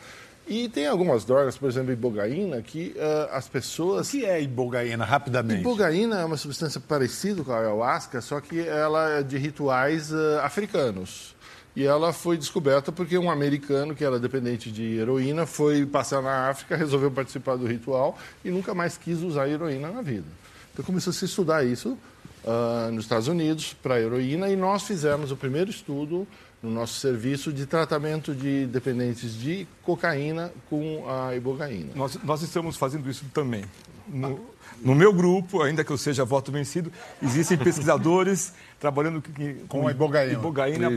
E 0.47 0.69
tem 0.69 0.87
algumas 0.87 1.25
drogas, 1.25 1.59
por 1.59 1.69
exemplo, 1.69 1.93
ibogaína, 1.93 2.63
que 2.63 2.95
uh, 2.97 3.35
as 3.35 3.49
pessoas... 3.49 4.09
O 4.09 4.11
que 4.13 4.25
é 4.25 4.41
ibogaína, 4.41 5.05
rapidamente? 5.05 5.63
Ibogaína 5.63 6.21
é 6.21 6.25
uma 6.25 6.37
substância 6.37 6.81
parecida 6.81 7.43
com 7.43 7.53
a 7.53 7.59
ayahuasca, 7.59 8.21
só 8.21 8.41
que 8.41 8.61
ela 8.61 9.19
é 9.19 9.23
de 9.25 9.37
rituais 9.37 10.13
uh, 10.13 10.39
africanos. 10.43 11.32
E 11.75 11.85
ela 11.85 12.13
foi 12.13 12.37
descoberta 12.37 12.93
porque 12.93 13.17
um 13.17 13.31
americano 13.31 13.95
que 13.95 14.05
era 14.05 14.19
dependente 14.19 14.71
de 14.71 14.99
heroína 14.99 15.47
foi 15.47 15.87
passar 15.87 16.21
na 16.21 16.51
África, 16.51 16.77
resolveu 16.77 17.11
participar 17.11 17.57
do 17.57 17.67
ritual 17.67 18.19
e 18.45 18.51
nunca 18.51 18.75
mais 18.75 18.99
quis 18.99 19.21
usar 19.21 19.49
heroína 19.49 19.91
na 19.91 20.03
vida. 20.03 20.27
Então 20.73 20.85
começou 20.85 21.11
a 21.11 21.15
se 21.15 21.25
estudar 21.25 21.65
isso 21.65 21.99
uh, 22.45 22.93
nos 22.93 23.05
Estados 23.05 23.29
Unidos 23.29 23.75
para 23.75 24.01
heroína 24.01 24.51
e 24.51 24.57
nós 24.57 24.83
fizemos 24.83 25.31
o 25.31 25.37
primeiro 25.37 25.71
estudo 25.71 26.27
no 26.63 26.71
nosso 26.71 27.01
serviço 27.01 27.53
de 27.53 27.67
tratamento 27.67 28.35
de 28.35 28.67
dependentes 28.67 29.35
de 29.35 29.67
cocaína 29.83 30.53
com 30.71 31.05
a 31.09 31.35
ibogaína. 31.35 31.91
Nós, 31.95 32.19
nós 32.23 32.43
estamos 32.43 32.77
fazendo 32.77 33.11
isso 33.11 33.25
também. 33.35 33.65
No, 34.07 34.41
no 34.81 34.95
meu 34.95 35.13
grupo, 35.13 35.63
ainda 35.63 35.85
que 35.85 35.91
eu 35.91 35.99
seja 35.99 36.25
voto 36.25 36.51
vencido, 36.51 36.91
existem 37.23 37.57
pesquisadores 37.59 38.53
trabalhando 38.81 39.23
com, 39.23 39.81
com 39.81 39.89
a 39.89 39.93
ibogaína, 39.93 40.33
ibogaína 40.33 40.91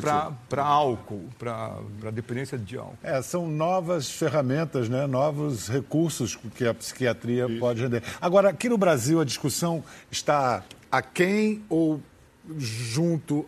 para 0.50 0.64
álcool, 0.64 1.30
para 1.38 2.12
dependência 2.12 2.58
de 2.58 2.78
álcool. 2.78 2.98
É, 3.04 3.22
são 3.22 3.48
novas 3.48 4.10
ferramentas, 4.10 4.90
né? 4.90 5.06
novos 5.06 5.68
recursos 5.68 6.36
que 6.56 6.66
a 6.68 6.74
psiquiatria 6.74 7.46
Isso. 7.46 7.60
pode 7.60 7.82
render. 7.82 8.02
Agora, 8.20 8.50
aqui 8.50 8.68
no 8.68 8.78
Brasil, 8.78 9.22
a 9.22 9.26
discussão 9.26 9.84
está 10.10 10.64
aquém 10.92 11.64
ou 11.70 12.02
junto 12.58 13.46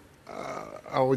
ao 0.91 1.15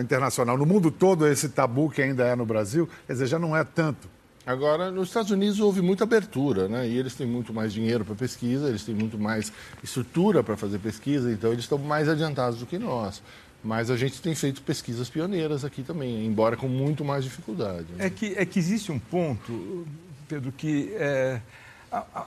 internacional? 0.00 0.58
No 0.58 0.66
mundo 0.66 0.90
todo, 0.90 1.26
esse 1.26 1.48
tabu 1.48 1.88
que 1.88 2.02
ainda 2.02 2.26
é 2.26 2.36
no 2.36 2.44
Brasil, 2.44 2.88
quer 3.06 3.14
dizer, 3.14 3.26
já 3.26 3.38
não 3.38 3.56
é 3.56 3.64
tanto. 3.64 4.08
Agora, 4.48 4.90
nos 4.90 5.08
Estados 5.08 5.30
Unidos 5.30 5.60
houve 5.60 5.82
muita 5.82 6.04
abertura, 6.04 6.68
né? 6.68 6.88
E 6.88 6.96
eles 6.96 7.14
têm 7.14 7.26
muito 7.26 7.52
mais 7.52 7.70
dinheiro 7.70 8.02
para 8.02 8.14
pesquisa, 8.14 8.66
eles 8.70 8.82
têm 8.82 8.94
muito 8.94 9.18
mais 9.18 9.52
estrutura 9.84 10.42
para 10.42 10.56
fazer 10.56 10.78
pesquisa, 10.78 11.30
então 11.30 11.52
eles 11.52 11.66
estão 11.66 11.76
mais 11.76 12.08
adiantados 12.08 12.58
do 12.58 12.64
que 12.64 12.78
nós. 12.78 13.22
Mas 13.62 13.90
a 13.90 13.96
gente 13.98 14.22
tem 14.22 14.34
feito 14.34 14.62
pesquisas 14.62 15.10
pioneiras 15.10 15.66
aqui 15.66 15.82
também, 15.82 16.24
embora 16.24 16.56
com 16.56 16.66
muito 16.66 17.04
mais 17.04 17.24
dificuldade. 17.24 17.88
Né? 17.94 18.06
É, 18.06 18.08
que, 18.08 18.32
é 18.38 18.46
que 18.46 18.58
existe 18.58 18.90
um 18.90 18.98
ponto, 18.98 19.86
Pedro, 20.26 20.50
que 20.50 20.94
é, 20.94 21.42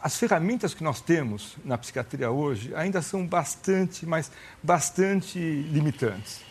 as 0.03 0.15
ferramentas 0.15 0.75
que 0.75 0.83
nós 0.83 1.01
temos 1.01 1.55
na 1.65 1.75
psiquiatria 1.75 2.29
hoje 2.29 2.71
ainda 2.75 3.01
são 3.01 3.25
bastante, 3.25 4.05
mas 4.05 4.31
bastante 4.61 5.39
limitantes. 5.39 6.50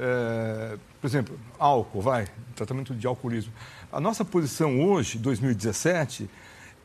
É, 0.00 0.78
por 1.00 1.06
exemplo, 1.06 1.38
álcool, 1.58 2.00
vai, 2.00 2.28
tratamento 2.54 2.94
de 2.94 3.06
alcoolismo. 3.06 3.52
A 3.90 4.00
nossa 4.00 4.24
posição 4.24 4.80
hoje, 4.80 5.18
2017, 5.18 6.30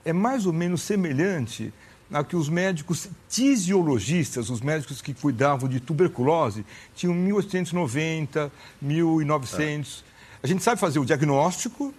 é 0.03 0.11
mais 0.11 0.45
ou 0.45 0.53
menos 0.53 0.81
semelhante 0.81 1.73
a 2.11 2.23
que 2.23 2.35
os 2.35 2.49
médicos 2.49 3.09
tisiologistas, 3.29 4.49
os 4.49 4.61
médicos 4.61 5.01
que 5.01 5.13
cuidavam 5.13 5.67
de 5.69 5.79
tuberculose, 5.79 6.65
tinham 6.95 7.13
1890, 7.13 8.51
1900. 8.81 10.03
A 10.41 10.47
gente 10.47 10.63
sabe 10.63 10.79
fazer 10.79 10.99
o 10.99 11.05
diagnóstico 11.05 11.93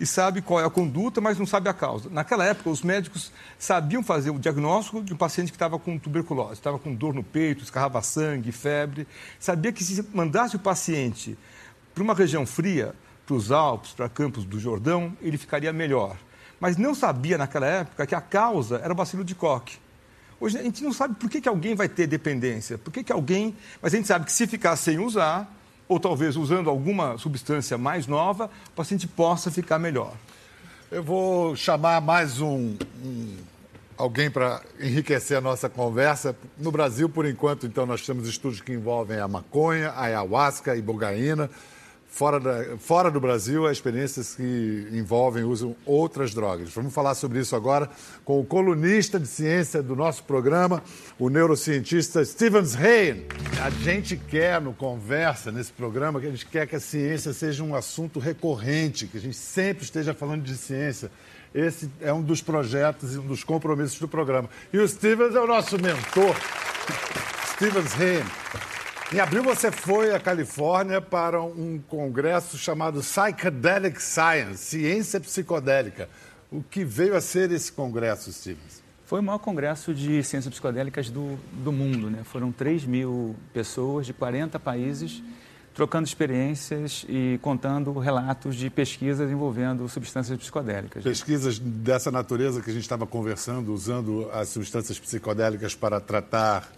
e 0.00 0.06
sabe 0.06 0.40
qual 0.40 0.60
é 0.60 0.64
a 0.64 0.70
conduta, 0.70 1.20
mas 1.20 1.38
não 1.38 1.46
sabe 1.46 1.68
a 1.68 1.74
causa. 1.74 2.08
Naquela 2.10 2.44
época, 2.44 2.70
os 2.70 2.82
médicos 2.82 3.32
sabiam 3.58 4.02
fazer 4.02 4.30
o 4.30 4.38
diagnóstico 4.38 5.02
de 5.02 5.12
um 5.12 5.16
paciente 5.16 5.50
que 5.50 5.56
estava 5.56 5.78
com 5.78 5.98
tuberculose, 5.98 6.54
estava 6.54 6.78
com 6.78 6.94
dor 6.94 7.12
no 7.12 7.24
peito, 7.24 7.64
escarrava 7.64 8.00
sangue, 8.02 8.52
febre. 8.52 9.06
Sabia 9.40 9.72
que 9.72 9.82
se 9.82 10.06
mandasse 10.14 10.56
o 10.56 10.58
paciente 10.58 11.36
para 11.94 12.02
uma 12.02 12.14
região 12.14 12.46
fria, 12.46 12.94
para 13.26 13.34
os 13.34 13.50
Alpes, 13.50 13.92
para 13.92 14.08
Campos 14.08 14.44
do 14.44 14.58
Jordão, 14.58 15.16
ele 15.20 15.36
ficaria 15.36 15.72
melhor. 15.72 16.16
Mas 16.60 16.76
não 16.76 16.94
sabia 16.94 17.36
naquela 17.36 17.66
época 17.66 18.06
que 18.06 18.14
a 18.14 18.20
causa 18.20 18.80
era 18.82 18.92
o 18.92 18.96
bacilo 18.96 19.24
de 19.24 19.34
Koch. 19.34 19.78
Hoje 20.40 20.56
a 20.56 20.62
gente 20.62 20.82
não 20.84 20.92
sabe 20.92 21.16
por 21.16 21.28
que, 21.28 21.40
que 21.40 21.48
alguém 21.48 21.74
vai 21.74 21.88
ter 21.88 22.06
dependência, 22.06 22.78
por 22.78 22.92
que, 22.92 23.02
que 23.02 23.12
alguém. 23.12 23.56
Mas 23.82 23.92
a 23.92 23.96
gente 23.96 24.06
sabe 24.06 24.24
que 24.24 24.32
se 24.32 24.46
ficar 24.46 24.76
sem 24.76 24.98
usar, 24.98 25.52
ou 25.88 25.98
talvez 25.98 26.36
usando 26.36 26.68
alguma 26.68 27.16
substância 27.16 27.78
mais 27.78 28.06
nova, 28.06 28.50
o 28.68 28.70
paciente 28.72 29.06
possa 29.06 29.50
ficar 29.50 29.78
melhor. 29.78 30.12
Eu 30.90 31.02
vou 31.02 31.56
chamar 31.56 32.00
mais 32.00 32.40
um, 32.40 32.76
um 33.02 33.36
alguém 33.98 34.30
para 34.30 34.62
enriquecer 34.78 35.36
a 35.36 35.40
nossa 35.40 35.68
conversa. 35.68 36.36
No 36.56 36.70
Brasil, 36.70 37.08
por 37.08 37.26
enquanto, 37.26 37.66
então, 37.66 37.84
nós 37.84 38.06
temos 38.06 38.28
estudos 38.28 38.60
que 38.60 38.72
envolvem 38.72 39.18
a 39.18 39.26
maconha, 39.26 39.90
a 39.90 40.04
ayahuasca, 40.04 40.72
a 40.72 40.76
ibogaína. 40.76 41.50
Fora, 42.08 42.40
da, 42.40 42.78
fora 42.78 43.10
do 43.10 43.20
Brasil, 43.20 43.66
há 43.66 43.70
experiências 43.70 44.34
que 44.34 44.88
envolvem, 44.90 45.44
usam 45.44 45.76
outras 45.84 46.32
drogas. 46.34 46.70
Vamos 46.70 46.92
falar 46.92 47.14
sobre 47.14 47.38
isso 47.38 47.54
agora 47.54 47.88
com 48.24 48.40
o 48.40 48.44
colunista 48.44 49.20
de 49.20 49.26
ciência 49.26 49.82
do 49.82 49.94
nosso 49.94 50.24
programa, 50.24 50.82
o 51.18 51.28
neurocientista 51.28 52.24
Stevens 52.24 52.74
Hain. 52.74 53.24
A 53.62 53.70
gente 53.70 54.16
quer, 54.16 54.60
no 54.60 54.72
Conversa, 54.72 55.52
nesse 55.52 55.70
programa, 55.70 56.18
que 56.18 56.26
a 56.26 56.30
gente 56.30 56.46
quer 56.46 56.66
que 56.66 56.74
a 56.74 56.80
ciência 56.80 57.32
seja 57.32 57.62
um 57.62 57.74
assunto 57.74 58.18
recorrente, 58.18 59.06
que 59.06 59.18
a 59.18 59.20
gente 59.20 59.36
sempre 59.36 59.84
esteja 59.84 60.14
falando 60.14 60.42
de 60.42 60.56
ciência. 60.56 61.10
Esse 61.54 61.90
é 62.00 62.12
um 62.12 62.22
dos 62.22 62.42
projetos 62.42 63.14
e 63.14 63.18
um 63.18 63.26
dos 63.26 63.44
compromissos 63.44 63.98
do 63.98 64.08
programa. 64.08 64.48
E 64.72 64.78
o 64.78 64.88
Stevens 64.88 65.34
é 65.34 65.40
o 65.40 65.46
nosso 65.46 65.76
mentor. 65.76 66.34
Stevens 67.54 67.94
Hain. 68.00 68.77
Em 69.10 69.20
abril 69.20 69.42
você 69.42 69.72
foi 69.72 70.14
à 70.14 70.20
Califórnia 70.20 71.00
para 71.00 71.40
um 71.40 71.80
congresso 71.88 72.58
chamado 72.58 73.00
Psychedelic 73.00 74.02
Science, 74.02 74.58
Ciência 74.58 75.18
Psicodélica. 75.18 76.10
O 76.52 76.62
que 76.62 76.84
veio 76.84 77.16
a 77.16 77.20
ser 77.22 77.50
esse 77.50 77.72
congresso, 77.72 78.30
Stevens? 78.30 78.82
Foi 79.06 79.20
o 79.20 79.22
maior 79.22 79.38
congresso 79.38 79.94
de 79.94 80.22
ciências 80.22 80.52
psicodélicas 80.52 81.08
do, 81.08 81.38
do 81.52 81.72
mundo. 81.72 82.10
Né? 82.10 82.18
Foram 82.22 82.52
3 82.52 82.84
mil 82.84 83.34
pessoas 83.54 84.04
de 84.04 84.12
40 84.12 84.60
países 84.60 85.22
trocando 85.72 86.06
experiências 86.06 87.06
e 87.08 87.38
contando 87.40 87.96
relatos 87.98 88.56
de 88.56 88.68
pesquisas 88.68 89.30
envolvendo 89.30 89.88
substâncias 89.88 90.36
psicodélicas. 90.36 91.02
Pesquisas 91.02 91.58
dessa 91.58 92.10
natureza 92.10 92.60
que 92.60 92.68
a 92.68 92.72
gente 92.74 92.82
estava 92.82 93.06
conversando, 93.06 93.72
usando 93.72 94.28
as 94.32 94.50
substâncias 94.50 94.98
psicodélicas 94.98 95.74
para 95.74 95.98
tratar 95.98 96.68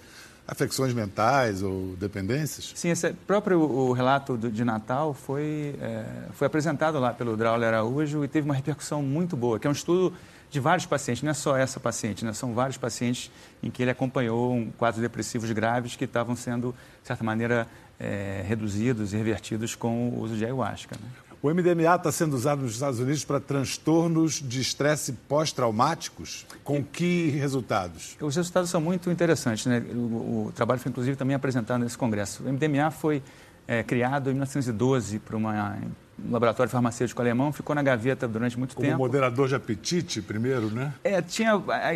afecções 0.50 0.92
mentais 0.92 1.62
ou 1.62 1.94
dependências? 1.96 2.72
Sim, 2.74 2.90
esse 2.90 3.12
próprio 3.12 3.60
o 3.60 3.92
relato 3.92 4.36
de 4.36 4.64
Natal 4.64 5.14
foi, 5.14 5.76
é, 5.80 6.04
foi 6.32 6.48
apresentado 6.48 6.98
lá 6.98 7.14
pelo 7.14 7.36
Draulio 7.36 7.68
Araújo 7.68 8.24
e 8.24 8.28
teve 8.28 8.46
uma 8.46 8.54
repercussão 8.54 9.00
muito 9.00 9.36
boa, 9.36 9.60
que 9.60 9.66
é 9.68 9.70
um 9.70 9.72
estudo 9.72 10.12
de 10.50 10.58
vários 10.58 10.84
pacientes, 10.84 11.22
não 11.22 11.30
é 11.30 11.34
só 11.34 11.56
essa 11.56 11.78
paciente, 11.78 12.24
né? 12.24 12.32
são 12.32 12.52
vários 12.52 12.76
pacientes 12.76 13.30
em 13.62 13.70
que 13.70 13.80
ele 13.80 13.92
acompanhou 13.92 14.52
um 14.52 14.72
quadros 14.72 15.00
depressivos 15.00 15.52
graves 15.52 15.94
que 15.94 16.04
estavam 16.04 16.34
sendo, 16.34 16.74
de 17.00 17.06
certa 17.06 17.22
maneira, 17.22 17.68
é, 18.00 18.42
reduzidos 18.44 19.12
e 19.12 19.16
revertidos 19.16 19.76
com 19.76 20.08
o 20.08 20.20
uso 20.20 20.34
de 20.34 20.44
ayahuasca. 20.44 20.96
Né? 21.00 21.29
O 21.42 21.48
MDMA 21.48 21.94
está 21.96 22.12
sendo 22.12 22.34
usado 22.34 22.60
nos 22.60 22.72
Estados 22.72 23.00
Unidos 23.00 23.24
para 23.24 23.40
transtornos 23.40 24.42
de 24.46 24.60
estresse 24.60 25.14
pós-traumáticos. 25.26 26.44
Com 26.62 26.84
que 26.84 27.30
resultados? 27.30 28.14
Os 28.20 28.36
resultados 28.36 28.68
são 28.68 28.78
muito 28.78 29.10
interessantes. 29.10 29.64
Né? 29.64 29.82
O, 29.94 30.48
o, 30.48 30.52
trabalho 30.54 30.78
foi, 30.80 30.90
inclusive, 30.90 31.16
também 31.16 31.34
apresentado 31.34 31.80
nesse 31.80 31.96
congresso. 31.96 32.42
O 32.42 32.52
MDMA 32.52 32.90
foi 32.90 33.22
é, 33.66 33.82
criado 33.82 34.28
em 34.28 34.34
1912 34.34 35.18
por 35.20 35.34
uma, 35.34 35.78
um 36.22 36.30
laboratório 36.30 36.70
farmacêutico 36.70 37.22
alemão, 37.22 37.50
ficou 37.54 37.74
na 37.74 37.82
gaveta 37.82 38.28
durante 38.28 38.58
muito 38.58 38.74
Como 38.74 38.86
tempo. 38.86 38.98
Como 38.98 39.08
moderador 39.08 39.48
de 39.48 39.54
apetite, 39.54 40.20
primeiro, 40.20 40.70
né? 40.70 40.92
É, 41.02 41.22
tinha, 41.22 41.52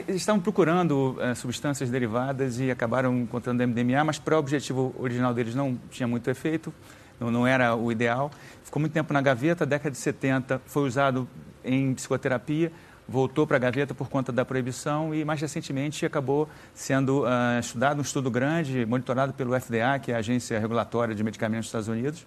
eles 0.09 0.23
estavam 0.23 0.41
procurando 0.41 1.19
é, 1.21 1.35
substâncias 1.35 1.91
derivadas 1.91 2.59
e 2.59 2.71
acabaram 2.71 3.15
encontrando 3.19 3.63
MDMA, 3.67 4.05
mas 4.05 4.19
para 4.19 4.37
o 4.37 4.39
objetivo 4.39 4.95
original 4.99 5.35
deles 5.35 5.55
não 5.55 5.79
tinha 5.91 6.09
muito 6.09 6.31
efeito 6.31 6.73
não, 7.19 7.31
não 7.31 7.47
era 7.47 7.75
o 7.75 7.91
ideal. 7.91 8.31
Ficou 8.63 8.81
muito 8.81 8.93
tempo 8.93 9.13
na 9.13 9.21
gaveta, 9.21 9.65
década 9.65 9.91
de 9.91 9.99
70 9.99 10.61
foi 10.67 10.87
usado 10.87 11.29
em 11.65 11.95
psicoterapia, 11.95 12.73
voltou 13.09 13.47
para 13.47 13.57
a 13.57 13.61
gaveta 13.61 13.95
por 13.95 14.09
conta 14.09 14.33
da 14.33 14.45
proibição 14.45 15.15
e 15.15 15.25
mais 15.25 15.41
recentemente 15.41 16.05
acabou 16.07 16.49
sendo 16.75 17.23
uh, 17.23 17.59
estudado 17.61 17.99
um 17.99 18.03
estudo 18.03 18.31
grande, 18.31 18.85
monitorado 18.87 19.33
pelo 19.33 19.59
FDA, 19.59 19.99
que 19.99 20.13
é 20.13 20.15
a 20.15 20.19
agência 20.19 20.59
regulatória 20.59 21.15
de 21.15 21.23
medicamentos 21.23 21.67
dos 21.67 21.69
Estados 21.69 21.89
Unidos. 21.89 22.27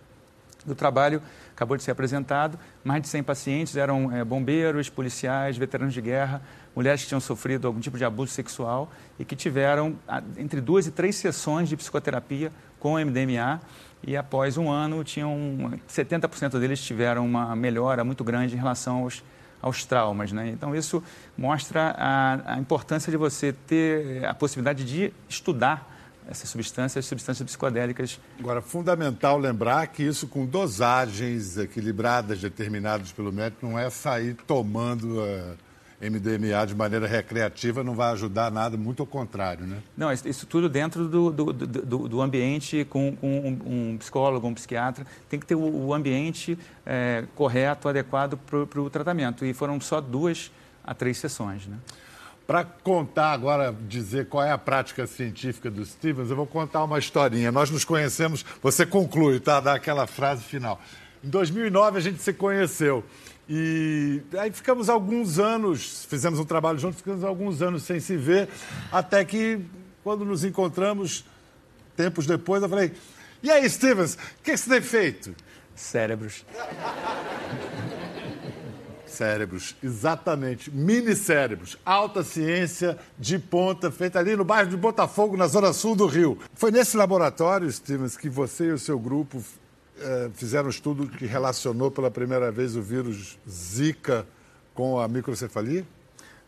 O 0.65 0.75
trabalho 0.75 1.21
acabou 1.55 1.77
de 1.77 1.83
ser 1.83 1.91
apresentado, 1.91 2.59
mais 2.83 3.01
de 3.01 3.07
100 3.07 3.23
pacientes 3.23 3.77
eram 3.77 4.11
é, 4.11 4.23
bombeiros, 4.23 4.89
policiais, 4.89 5.57
veteranos 5.57 5.93
de 5.93 6.01
guerra, 6.01 6.41
mulheres 6.75 7.01
que 7.01 7.07
tinham 7.07 7.21
sofrido 7.21 7.67
algum 7.67 7.79
tipo 7.79 7.97
de 7.97 8.03
abuso 8.03 8.31
sexual 8.31 8.91
e 9.17 9.23
que 9.23 9.35
tiveram 9.35 9.95
entre 10.37 10.59
duas 10.59 10.85
e 10.85 10.91
três 10.91 11.15
sessões 11.15 11.69
de 11.69 11.77
psicoterapia 11.77 12.51
com 12.79 12.93
MDMA 12.93 13.59
e 14.05 14.15
após 14.15 14.57
um 14.57 14.69
ano 14.69 15.03
tinham 15.03 15.79
70% 15.89 16.59
deles 16.59 16.81
tiveram 16.81 17.25
uma 17.25 17.55
melhora 17.55 18.03
muito 18.03 18.23
grande 18.23 18.55
em 18.55 18.57
relação 18.57 19.03
aos, 19.03 19.23
aos 19.61 19.85
traumas. 19.85 20.31
Né? 20.31 20.49
Então 20.49 20.75
isso 20.75 21.03
mostra 21.37 21.95
a, 21.97 22.53
a 22.53 22.59
importância 22.59 23.11
de 23.11 23.17
você 23.17 23.51
ter 23.53 24.25
a 24.25 24.33
possibilidade 24.33 24.83
de 24.83 25.13
estudar 25.27 25.95
essas 26.29 26.49
substâncias, 26.49 27.05
substâncias 27.05 27.45
psicodélicas. 27.45 28.19
Agora, 28.37 28.61
fundamental 28.61 29.37
lembrar 29.37 29.87
que 29.87 30.03
isso 30.03 30.27
com 30.27 30.45
dosagens 30.45 31.57
equilibradas, 31.57 32.41
determinadas 32.41 33.13
pelo 33.13 33.31
médico, 33.31 33.65
não 33.65 33.79
é 33.79 33.89
sair 33.89 34.35
tomando 34.45 35.21
uh, 35.21 35.57
MDMA 35.99 36.65
de 36.67 36.75
maneira 36.75 37.07
recreativa 37.07 37.83
não 37.83 37.95
vai 37.95 38.11
ajudar 38.13 38.51
nada, 38.51 38.77
muito 38.77 39.01
ao 39.01 39.07
contrário, 39.07 39.65
né? 39.65 39.77
Não, 39.95 40.11
isso 40.11 40.45
tudo 40.45 40.69
dentro 40.69 41.07
do, 41.07 41.31
do, 41.31 41.53
do, 41.53 42.07
do 42.07 42.21
ambiente 42.21 42.85
com, 42.85 43.15
com 43.15 43.27
um, 43.27 43.93
um, 43.93 43.97
psicólogo, 43.97 44.47
um 44.47 44.53
psiquiatra. 44.53 45.07
Tem 45.27 45.39
que 45.39 45.45
ter 45.45 45.55
o, 45.55 45.87
o 45.87 45.93
ambiente 45.93 46.57
é, 46.85 47.23
correto, 47.35 47.89
adequado 47.89 48.37
para 48.37 48.81
o 48.81 48.89
tratamento. 48.89 49.43
E 49.43 49.53
foram 49.53 49.81
só 49.81 49.99
duas 49.99 50.51
a 50.83 50.93
três 50.93 51.17
sessões, 51.17 51.65
né? 51.65 51.77
Para 52.45 52.63
contar 52.63 53.33
agora, 53.33 53.75
dizer 53.89 54.27
qual 54.29 54.41
é 54.41 54.51
a 54.51 54.57
prática 54.57 55.05
científica 55.05 55.69
do 55.69 55.85
Stevens, 55.85 56.29
eu 56.29 56.35
vou 56.35 56.47
contar 56.47 56.81
uma 56.83 56.97
historinha. 56.97 57.51
Nós 57.51 57.69
nos 57.69 57.83
conhecemos, 57.83 58.45
você 58.63 58.85
conclui, 58.85 59.41
tá? 59.41 59.59
Dá 59.59 59.73
aquela 59.73 60.07
frase 60.07 60.43
final. 60.43 60.79
Em 61.21 61.29
2009 61.29 61.97
a 61.97 62.01
gente 62.01 62.21
se 62.21 62.31
conheceu. 62.31 63.03
E 63.49 64.21
aí 64.37 64.51
ficamos 64.51 64.89
alguns 64.89 65.39
anos, 65.39 66.05
fizemos 66.05 66.37
um 66.39 66.43
trabalho 66.43 66.77
juntos, 66.77 66.97
ficamos 66.97 67.23
alguns 67.23 67.61
anos 67.61 67.83
sem 67.83 67.99
se 67.99 68.17
ver, 68.17 68.49
até 68.91 69.23
que 69.23 69.61
quando 70.03 70.25
nos 70.25 70.43
encontramos, 70.43 71.23
tempos 71.95 72.25
depois, 72.25 72.61
eu 72.61 72.69
falei: 72.69 72.93
E 73.41 73.49
aí, 73.49 73.69
Stevens, 73.69 74.15
o 74.15 74.43
que 74.43 74.55
você 74.55 74.69
tem 74.69 74.81
feito? 74.81 75.35
Cérebros. 75.75 76.45
Cérebros, 79.05 79.75
exatamente. 79.81 80.69
Mini 80.69 81.15
cérebros. 81.15 81.77
Alta 81.85 82.23
ciência 82.23 82.97
de 83.17 83.39
ponta, 83.39 83.89
feita 83.89 84.19
ali 84.19 84.35
no 84.35 84.43
bairro 84.43 84.69
de 84.69 84.77
Botafogo, 84.77 85.37
na 85.37 85.47
zona 85.47 85.71
sul 85.71 85.95
do 85.95 86.05
Rio. 86.05 86.37
Foi 86.53 86.71
nesse 86.71 86.97
laboratório, 86.97 87.71
Stevens, 87.71 88.17
que 88.17 88.29
você 88.29 88.65
e 88.65 88.71
o 88.71 88.79
seu 88.79 88.99
grupo 88.99 89.41
é, 89.41 89.66
fizeram 90.33 90.67
um 90.67 90.69
estudo 90.69 91.07
que 91.07 91.25
relacionou 91.25 91.91
pela 91.91 92.11
primeira 92.11 92.51
vez 92.51 92.75
o 92.75 92.81
vírus 92.81 93.37
Zika 93.49 94.25
com 94.73 94.99
a 94.99 95.07
microcefalia? 95.07 95.85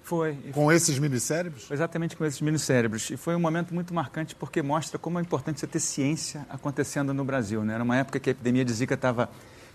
Foi. 0.02 0.36
Com 0.54 0.66
foi, 0.66 0.76
esses 0.76 0.98
minicérebros? 0.98 1.70
Exatamente 1.70 2.16
com 2.16 2.26
esses 2.26 2.42
minicérebros. 2.42 3.10
E 3.12 3.18
foi 3.18 3.36
um 3.36 3.40
momento 3.40 3.74
muito 3.74 3.94
marcante 3.94 4.36
porque 4.36 4.62
mostra 4.62 4.98
como 4.98 5.20
é 5.20 5.22
importante 5.22 5.60
você 5.60 5.68
ter 5.68 5.80
ciência 5.80 6.46
acontecendo 6.50 7.14
no 7.14 7.24
Brasil. 7.24 7.64
Né? 7.64 7.76
Era 7.76 7.84
uma 7.84 7.98
época 7.98 8.20
que 8.20 8.30
a 8.30 8.32
epidemia 8.32 8.66
de 8.66 8.74
Zika 8.74 8.96
estava 8.96 9.30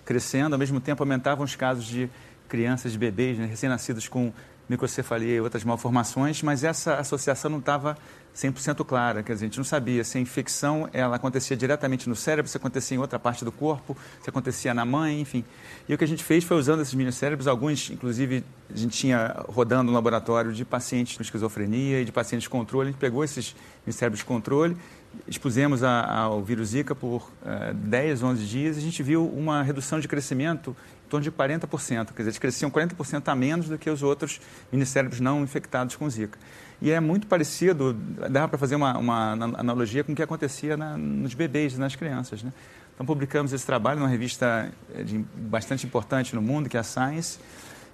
crescendo, 0.04 0.54
ao 0.54 0.58
mesmo 0.58 0.80
tempo 0.80 1.02
aumentavam 1.02 1.44
os 1.44 1.54
casos 1.54 1.84
de 1.84 2.10
crianças, 2.48 2.92
de 2.92 2.98
bebês, 2.98 3.38
né, 3.38 3.46
recém-nascidos 3.46 4.08
com 4.08 4.32
microcefalia 4.68 5.36
e 5.36 5.40
outras 5.40 5.64
malformações, 5.64 6.42
mas 6.42 6.64
essa 6.64 6.96
associação 6.96 7.50
não 7.50 7.58
estava 7.58 7.96
100% 8.34 8.84
clara, 8.84 9.22
quer 9.22 9.34
dizer, 9.34 9.44
a 9.44 9.48
gente 9.48 9.58
não 9.58 9.64
sabia 9.64 10.02
se 10.02 10.18
a 10.18 10.20
infecção 10.20 10.88
ela 10.92 11.16
acontecia 11.16 11.56
diretamente 11.56 12.08
no 12.08 12.16
cérebro, 12.16 12.50
se 12.50 12.56
acontecia 12.56 12.96
em 12.96 13.00
outra 13.00 13.18
parte 13.18 13.44
do 13.44 13.52
corpo, 13.52 13.96
se 14.22 14.28
acontecia 14.28 14.74
na 14.74 14.84
mãe, 14.84 15.20
enfim. 15.20 15.44
E 15.88 15.94
o 15.94 15.98
que 15.98 16.02
a 16.02 16.08
gente 16.08 16.24
fez 16.24 16.42
foi 16.42 16.56
usando 16.56 16.82
esses 16.82 16.94
minicérebros, 16.94 17.46
alguns, 17.46 17.90
inclusive, 17.90 18.44
a 18.68 18.76
gente 18.76 18.98
tinha 18.98 19.44
rodando 19.48 19.90
um 19.90 19.94
laboratório 19.94 20.52
de 20.52 20.64
pacientes 20.64 21.16
com 21.16 21.22
esquizofrenia 21.22 22.00
e 22.00 22.04
de 22.04 22.10
pacientes 22.10 22.44
de 22.44 22.50
controle, 22.50 22.88
a 22.88 22.92
gente 22.92 23.00
pegou 23.00 23.22
esses 23.22 23.54
minicérebros 23.86 24.18
de 24.18 24.24
controle, 24.24 24.76
expusemos 25.26 25.82
a, 25.82 26.10
ao 26.10 26.42
vírus 26.42 26.68
Zika 26.70 26.94
por 26.94 27.30
uh, 27.42 27.74
10, 27.74 28.22
11 28.22 28.44
dias 28.44 28.76
a 28.76 28.80
gente 28.80 29.02
viu 29.02 29.26
uma 29.26 29.62
redução 29.62 30.00
de 30.00 30.08
crescimento 30.08 30.76
em 31.06 31.08
torno 31.08 31.24
de 31.24 31.30
40%, 31.30 31.68
quer 31.68 32.12
dizer, 32.12 32.22
eles 32.22 32.38
cresciam 32.38 32.70
40% 32.70 33.28
a 33.28 33.34
menos 33.34 33.68
do 33.68 33.78
que 33.78 33.88
os 33.88 34.02
outros 34.02 34.40
minicérebros 34.72 35.20
não 35.20 35.42
infectados 35.42 35.96
com 35.96 36.08
Zika. 36.08 36.38
E 36.80 36.90
é 36.90 36.98
muito 37.00 37.26
parecido, 37.26 37.94
dá 38.30 38.48
para 38.48 38.58
fazer 38.58 38.74
uma, 38.74 38.98
uma, 38.98 39.32
analogia 39.56 40.02
com 40.02 40.12
o 40.12 40.14
que 40.14 40.22
acontecia 40.22 40.76
na, 40.76 40.96
nos 40.96 41.34
bebês, 41.34 41.78
nas 41.78 41.94
crianças. 41.94 42.42
Né? 42.42 42.52
Então, 42.94 43.06
publicamos 43.06 43.52
esse 43.52 43.64
trabalho 43.64 44.00
numa 44.00 44.08
revista 44.08 44.72
eh, 44.94 45.02
de, 45.02 45.24
bastante 45.34 45.86
importante 45.86 46.34
no 46.34 46.42
mundo, 46.42 46.68
que 46.68 46.76
é 46.76 46.80
a 46.80 46.84
Science, 46.84 47.38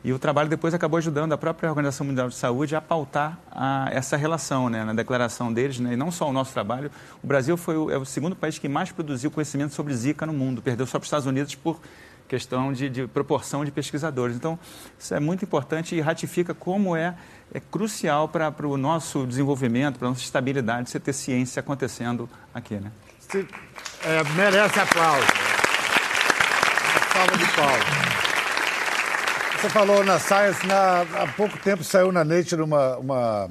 e 0.02 0.12
o 0.12 0.18
trabalho 0.18 0.48
depois 0.48 0.72
acabou 0.72 0.96
ajudando 0.98 1.32
a 1.32 1.38
própria 1.38 1.68
Organização 1.68 2.06
Mundial 2.06 2.28
de 2.28 2.34
Saúde 2.34 2.74
a 2.74 2.80
pautar 2.80 3.38
a, 3.50 3.88
essa 3.92 4.16
relação 4.16 4.70
né, 4.70 4.82
na 4.82 4.94
declaração 4.94 5.52
deles, 5.52 5.78
né, 5.78 5.92
e 5.92 5.96
não 5.96 6.10
só 6.10 6.28
o 6.28 6.32
nosso 6.32 6.52
trabalho. 6.52 6.90
O 7.22 7.26
Brasil 7.26 7.56
foi 7.56 7.76
o, 7.76 7.90
é 7.90 7.98
o 7.98 8.04
segundo 8.04 8.34
país 8.34 8.58
que 8.58 8.68
mais 8.68 8.90
produziu 8.90 9.30
conhecimento 9.30 9.74
sobre 9.74 9.94
Zika 9.94 10.24
no 10.24 10.32
mundo, 10.32 10.62
perdeu 10.62 10.86
só 10.86 10.98
para 10.98 11.04
os 11.04 11.06
Estados 11.06 11.26
Unidos 11.26 11.54
por 11.54 11.78
questão 12.30 12.72
de, 12.72 12.88
de, 12.88 13.06
proporção 13.08 13.64
de 13.64 13.72
pesquisadores. 13.72 14.36
Então, 14.36 14.58
isso 14.98 15.12
é 15.12 15.20
muito 15.20 15.44
importante 15.44 15.96
e 15.96 16.00
ratifica 16.00 16.54
como 16.54 16.94
é, 16.94 17.14
é 17.52 17.58
crucial 17.58 18.28
para 18.28 18.54
o 18.66 18.76
nosso 18.76 19.26
desenvolvimento, 19.26 19.98
para 19.98 20.06
a 20.06 20.10
nossa 20.10 20.22
estabilidade, 20.22 20.88
você 20.88 21.00
ter 21.00 21.12
ciência 21.12 21.58
acontecendo 21.60 22.30
aqui. 22.54 22.76
Né? 22.76 22.90
Se, 23.18 23.46
é, 24.04 24.24
merece 24.36 24.78
aplauso. 24.78 25.26
Salva 27.12 27.36
de 27.36 27.46
palmas. 27.56 28.29
Você 29.60 29.68
falou 29.68 30.02
na 30.02 30.18
Science, 30.18 30.66
na, 30.66 31.02
há 31.02 31.26
pouco 31.36 31.58
tempo 31.58 31.84
saiu 31.84 32.10
na 32.10 32.24
Nature 32.24 32.62
uma, 32.62 32.96
uma, 32.96 33.50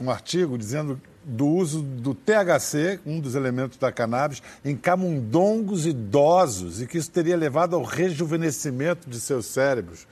um 0.00 0.08
artigo 0.08 0.56
dizendo 0.56 1.00
do 1.24 1.48
uso 1.48 1.82
do 1.82 2.14
THC, 2.14 3.00
um 3.04 3.18
dos 3.18 3.34
elementos 3.34 3.76
da 3.76 3.90
cannabis, 3.90 4.40
em 4.64 4.76
camundongos 4.76 5.84
idosos 5.84 6.80
e 6.80 6.86
que 6.86 6.96
isso 6.96 7.10
teria 7.10 7.36
levado 7.36 7.74
ao 7.74 7.82
rejuvenescimento 7.82 9.10
de 9.10 9.18
seus 9.18 9.46
cérebros. 9.46 10.06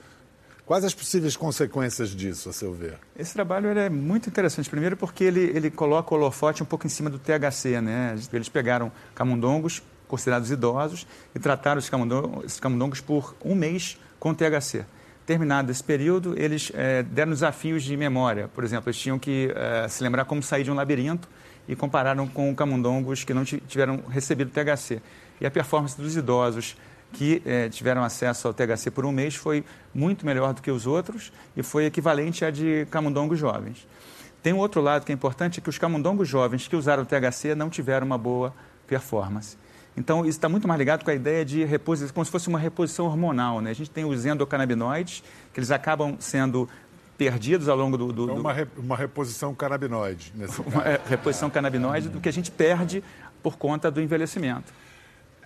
Quais 0.65 0.83
as 0.83 0.93
possíveis 0.93 1.37
consequências 1.37 2.09
disso, 2.09 2.49
a 2.49 2.51
seu 2.51 2.73
ver? 2.73 2.99
Esse 3.17 3.33
trabalho 3.33 3.69
é 3.69 3.89
muito 3.89 4.27
interessante. 4.27 4.69
Primeiro 4.69 4.97
porque 4.97 5.23
ele, 5.23 5.49
ele 5.55 5.71
coloca 5.71 6.13
o 6.13 6.17
holofote 6.17 6.61
um 6.61 6.65
pouco 6.65 6.85
em 6.85 6.89
cima 6.89 7.09
do 7.09 7.17
THC. 7.17 7.79
Né? 7.79 8.17
Eles 8.33 8.49
pegaram 8.49 8.91
camundongos, 9.15 9.81
considerados 10.09 10.51
idosos, 10.51 11.07
e 11.33 11.39
trataram 11.39 11.79
esses 11.79 12.59
camundongos, 12.59 12.99
por 12.99 13.33
um 13.45 13.55
mês 13.55 13.97
com 14.19 14.33
THC 14.33 14.83
terminado 15.25 15.71
esse 15.71 15.83
período, 15.83 16.35
eles 16.37 16.71
é, 16.75 17.03
deram 17.03 17.31
desafios 17.31 17.83
de 17.83 17.97
memória. 17.97 18.47
Por 18.47 18.63
exemplo, 18.63 18.89
eles 18.89 18.99
tinham 18.99 19.17
que 19.17 19.51
é, 19.55 19.87
se 19.87 20.03
lembrar 20.03 20.25
como 20.25 20.43
sair 20.43 20.63
de 20.63 20.71
um 20.71 20.75
labirinto 20.75 21.27
e 21.67 21.75
compararam 21.75 22.27
com 22.27 22.53
camundongos 22.55 23.23
que 23.23 23.33
não 23.33 23.43
tiveram 23.43 24.03
recebido 24.09 24.51
THC. 24.51 25.01
E 25.41 25.45
a 25.45 25.51
performance 25.51 25.99
dos 25.99 26.15
idosos 26.15 26.77
que 27.11 27.41
é, 27.45 27.69
tiveram 27.69 28.03
acesso 28.03 28.47
ao 28.47 28.53
THC 28.53 28.91
por 28.91 29.05
um 29.05 29.11
mês 29.11 29.35
foi 29.35 29.63
muito 29.93 30.25
melhor 30.25 30.53
do 30.53 30.61
que 30.61 30.69
os 30.69 30.85
outros 30.85 31.31
e 31.55 31.63
foi 31.63 31.85
equivalente 31.85 32.45
à 32.45 32.51
de 32.51 32.85
camundongos 32.91 33.39
jovens. 33.39 33.87
Tem 34.43 34.53
um 34.53 34.57
outro 34.57 34.79
lado 34.79 35.05
que 35.05 35.11
é 35.11 35.15
importante, 35.15 35.59
que 35.59 35.69
os 35.69 35.77
camundongos 35.77 36.27
jovens 36.27 36.67
que 36.67 36.75
usaram 36.75 37.01
o 37.01 37.05
THC 37.05 37.55
não 37.55 37.69
tiveram 37.69 38.05
uma 38.05 38.17
boa 38.17 38.53
performance. 38.85 39.57
Então, 39.97 40.21
isso 40.21 40.37
está 40.37 40.49
muito 40.49 40.67
mais 40.67 40.77
ligado 40.77 41.03
com 41.03 41.09
a 41.09 41.13
ideia 41.13 41.45
de 41.45 41.63
reposição, 41.63 42.13
como 42.13 42.25
se 42.25 42.31
fosse 42.31 42.47
uma 42.49 42.59
reposição 42.59 43.05
hormonal. 43.05 43.61
Né? 43.61 43.71
A 43.71 43.73
gente 43.73 43.89
tem 43.89 44.03
os 44.03 44.25
endocannabinoides, 44.25 45.23
que 45.53 45.59
eles 45.59 45.71
acabam 45.71 46.17
sendo 46.19 46.67
perdidos 47.17 47.69
ao 47.69 47.77
longo 47.77 47.97
do... 47.97 48.11
do, 48.11 48.23
então, 48.25 48.37
uma, 48.37 48.53
re, 48.53 48.67
uma 48.77 48.97
reposição 48.97 49.55
canabinoide, 49.55 50.33
nesse 50.35 50.59
Uma 50.61 50.83
é, 50.83 50.99
reposição 51.07 51.49
canabinoide 51.49 52.09
do 52.09 52.19
que 52.19 52.27
a 52.27 52.33
gente 52.33 52.51
perde 52.51 53.01
por 53.41 53.57
conta 53.57 53.89
do 53.89 54.01
envelhecimento. 54.01 54.73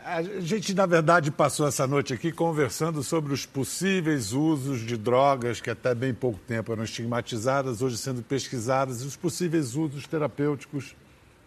A 0.03 0.23
gente, 0.23 0.73
na 0.73 0.87
verdade, 0.87 1.29
passou 1.29 1.67
essa 1.67 1.85
noite 1.85 2.13
aqui 2.13 2.31
conversando 2.31 3.03
sobre 3.03 3.33
os 3.33 3.45
possíveis 3.45 4.31
usos 4.31 4.79
de 4.79 4.97
drogas 4.97 5.61
que 5.61 5.69
até 5.69 5.93
bem 5.93 6.13
pouco 6.13 6.39
tempo 6.47 6.71
eram 6.71 6.83
estigmatizadas, 6.83 7.81
hoje 7.81 7.97
sendo 7.97 8.23
pesquisadas, 8.23 9.03
e 9.03 9.05
os 9.05 9.15
possíveis 9.15 9.75
usos 9.75 10.07
terapêuticos. 10.07 10.95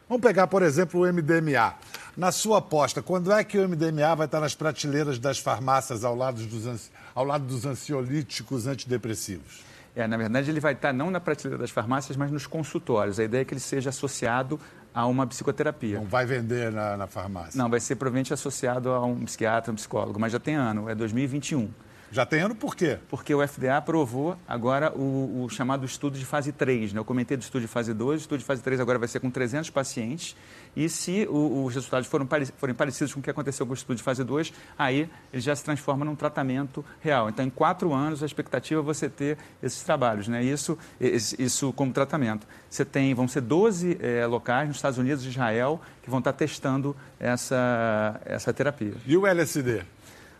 Vamos 0.08 0.22
pegar, 0.22 0.46
por 0.46 0.62
exemplo, 0.62 1.00
o 1.00 1.12
MDMA. 1.12 1.74
Na 2.16 2.30
sua 2.30 2.58
aposta, 2.58 3.00
quando 3.00 3.32
é 3.32 3.42
que 3.42 3.58
o 3.58 3.68
MDMA 3.68 4.14
vai 4.14 4.26
estar 4.26 4.40
nas 4.40 4.54
prateleiras 4.54 5.18
das 5.18 5.38
farmácias 5.38 6.04
ao 6.04 6.14
lado 6.14 6.42
dos, 6.44 6.90
ao 7.14 7.24
lado 7.24 7.44
dos 7.44 7.64
ansiolíticos 7.64 8.66
antidepressivos? 8.66 9.64
É, 9.94 10.06
na 10.06 10.16
verdade, 10.16 10.50
ele 10.50 10.60
vai 10.60 10.72
estar 10.72 10.92
não 10.92 11.10
na 11.10 11.20
prateleira 11.20 11.58
das 11.58 11.70
farmácias, 11.70 12.16
mas 12.16 12.30
nos 12.30 12.46
consultórios. 12.46 13.18
A 13.18 13.24
ideia 13.24 13.42
é 13.42 13.44
que 13.44 13.52
ele 13.52 13.60
seja 13.60 13.90
associado 13.90 14.58
a 14.94 15.06
uma 15.06 15.26
psicoterapia. 15.26 15.98
Não 15.98 16.06
vai 16.06 16.26
vender 16.26 16.70
na, 16.70 16.96
na 16.96 17.06
farmácia? 17.06 17.56
Não, 17.56 17.68
vai 17.68 17.80
ser 17.80 17.96
provavelmente 17.96 18.32
associado 18.32 18.90
a 18.90 19.04
um 19.04 19.24
psiquiatra, 19.24 19.72
um 19.72 19.74
psicólogo, 19.74 20.18
mas 20.18 20.32
já 20.32 20.38
tem 20.38 20.54
ano, 20.54 20.88
é 20.88 20.94
2021. 20.94 21.70
Já 22.12 22.26
tem 22.26 22.40
ano 22.40 22.54
por 22.54 22.76
quê? 22.76 22.98
Porque 23.08 23.34
o 23.34 23.46
FDA 23.48 23.78
aprovou 23.78 24.36
agora 24.46 24.92
o, 24.92 25.44
o, 25.44 25.48
chamado 25.48 25.86
estudo 25.86 26.18
de 26.18 26.26
fase 26.26 26.52
3. 26.52 26.92
Né? 26.92 27.00
Eu 27.00 27.06
comentei 27.06 27.38
do 27.38 27.40
estudo 27.40 27.62
de 27.62 27.66
fase 27.66 27.94
2, 27.94 28.20
o 28.20 28.22
estudo 28.24 28.38
de 28.38 28.44
fase 28.44 28.62
3 28.62 28.80
agora 28.80 28.98
vai 28.98 29.08
ser 29.08 29.18
com 29.18 29.30
300 29.30 29.70
pacientes. 29.70 30.36
E 30.76 30.90
se 30.90 31.26
o, 31.30 31.64
os 31.64 31.74
resultados 31.74 32.06
foram, 32.06 32.28
forem 32.58 32.74
parecidos 32.74 33.14
com 33.14 33.20
o 33.20 33.22
que 33.22 33.30
aconteceu 33.30 33.64
com 33.64 33.72
o 33.72 33.74
estudo 33.74 33.96
de 33.96 34.02
fase 34.02 34.22
2, 34.22 34.52
aí 34.78 35.08
ele 35.32 35.40
já 35.40 35.56
se 35.56 35.64
transforma 35.64 36.04
num 36.04 36.14
tratamento 36.14 36.84
real. 37.00 37.30
Então, 37.30 37.46
em 37.46 37.50
quatro 37.50 37.94
anos, 37.94 38.22
a 38.22 38.26
expectativa 38.26 38.82
é 38.82 38.84
você 38.84 39.08
ter 39.08 39.38
esses 39.62 39.82
trabalhos, 39.82 40.28
né? 40.28 40.44
isso, 40.44 40.76
isso 41.00 41.72
como 41.72 41.94
tratamento. 41.94 42.46
Você 42.68 42.84
tem, 42.84 43.14
vão 43.14 43.26
ser 43.26 43.40
12 43.40 43.96
é, 43.98 44.18
eh, 44.18 44.26
locais 44.26 44.68
nos 44.68 44.76
Estados 44.76 44.98
Unidos 44.98 45.24
e 45.24 45.30
Israel 45.30 45.80
que 46.02 46.10
vão 46.10 46.18
estar 46.18 46.34
testando 46.34 46.94
essa, 47.18 48.20
essa 48.26 48.52
terapia. 48.52 48.94
E 49.06 49.16
o 49.16 49.26
LSD? 49.26 49.82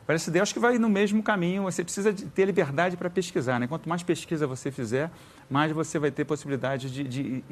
O 0.07 0.11
LSD 0.11 0.41
acho 0.41 0.53
que 0.53 0.61
vai 0.61 0.79
no 0.79 0.89
mesmo 0.89 1.23
caminho, 1.23 1.63
você 1.63 1.85
precisa 1.85 2.13
ter 2.13 2.45
liberdade 2.45 2.97
para 2.97 3.09
pesquisar. 3.09 3.61
Né? 3.61 3.67
Quanto 3.67 3.89
mais 3.89 4.03
pesquisa 4.03 4.47
você 4.47 4.71
fizer, 4.71 5.11
mais 5.49 5.71
você 5.71 5.99
vai 5.99 6.11
ter 6.11 6.25
possibilidade 6.25 6.91
de, 6.91 7.05
de, 7.05 7.45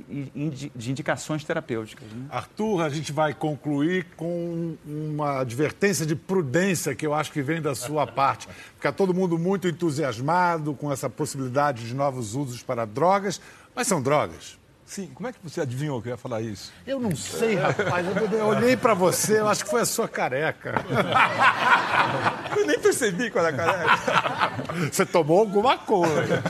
de, 0.50 0.72
de 0.74 0.90
indicações 0.90 1.44
terapêuticas. 1.44 2.08
Né? 2.12 2.26
Arthur, 2.28 2.82
a 2.82 2.88
gente 2.88 3.12
vai 3.12 3.32
concluir 3.32 4.06
com 4.16 4.76
uma 4.84 5.40
advertência 5.40 6.04
de 6.04 6.16
prudência 6.16 6.94
que 6.94 7.06
eu 7.06 7.14
acho 7.14 7.30
que 7.30 7.40
vem 7.40 7.62
da 7.62 7.74
sua 7.74 8.06
parte. 8.06 8.48
Fica 8.74 8.92
todo 8.92 9.14
mundo 9.14 9.38
muito 9.38 9.68
entusiasmado 9.68 10.74
com 10.74 10.92
essa 10.92 11.08
possibilidade 11.08 11.86
de 11.86 11.94
novos 11.94 12.34
usos 12.34 12.62
para 12.62 12.84
drogas, 12.84 13.40
mas 13.74 13.86
são 13.86 14.02
drogas. 14.02 14.59
Sim, 14.90 15.06
como 15.14 15.28
é 15.28 15.32
que 15.32 15.38
você 15.40 15.60
adivinhou 15.60 16.02
que 16.02 16.08
eu 16.08 16.10
ia 16.10 16.16
falar 16.16 16.40
isso? 16.40 16.72
Eu 16.84 16.98
não 16.98 17.14
sei, 17.14 17.54
rapaz. 17.54 18.04
Eu, 18.32 18.46
olhei 18.46 18.76
para 18.76 18.92
você, 18.92 19.38
eu 19.38 19.46
acho 19.46 19.62
que 19.62 19.70
foi 19.70 19.82
a 19.82 19.84
sua 19.84 20.08
careca. 20.08 20.74
Eu 22.58 22.66
nem 22.66 22.76
percebi 22.76 23.30
qual 23.30 23.46
era 23.46 23.54
a 23.54 23.56
careca. 23.56 24.90
Você 24.92 25.06
tomou 25.06 25.38
alguma 25.38 25.78
coisa. 25.78 26.42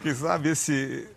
Quem 0.00 0.14
sabe 0.14 0.50
esse, 0.50 1.08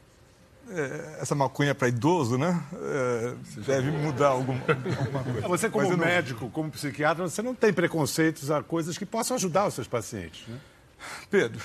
é, 0.72 1.20
essa 1.22 1.36
maconha 1.36 1.76
para 1.76 1.90
idoso, 1.90 2.40
né? 2.40 2.60
É, 2.74 3.34
deve 3.62 3.92
mudar 3.92 4.30
alguma, 4.30 4.60
alguma 4.98 5.24
coisa. 5.24 5.48
Você, 5.48 5.70
como 5.70 5.96
médico, 5.96 6.50
como 6.50 6.72
psiquiatra, 6.72 7.30
você 7.30 7.44
não 7.44 7.54
tem 7.54 7.72
preconceitos 7.72 8.50
a 8.50 8.64
coisas 8.64 8.98
que 8.98 9.06
possam 9.06 9.36
ajudar 9.36 9.68
os 9.68 9.76
seus 9.76 9.88
pacientes, 9.88 10.48
né? 10.48 10.58
Pedro, 11.30 11.64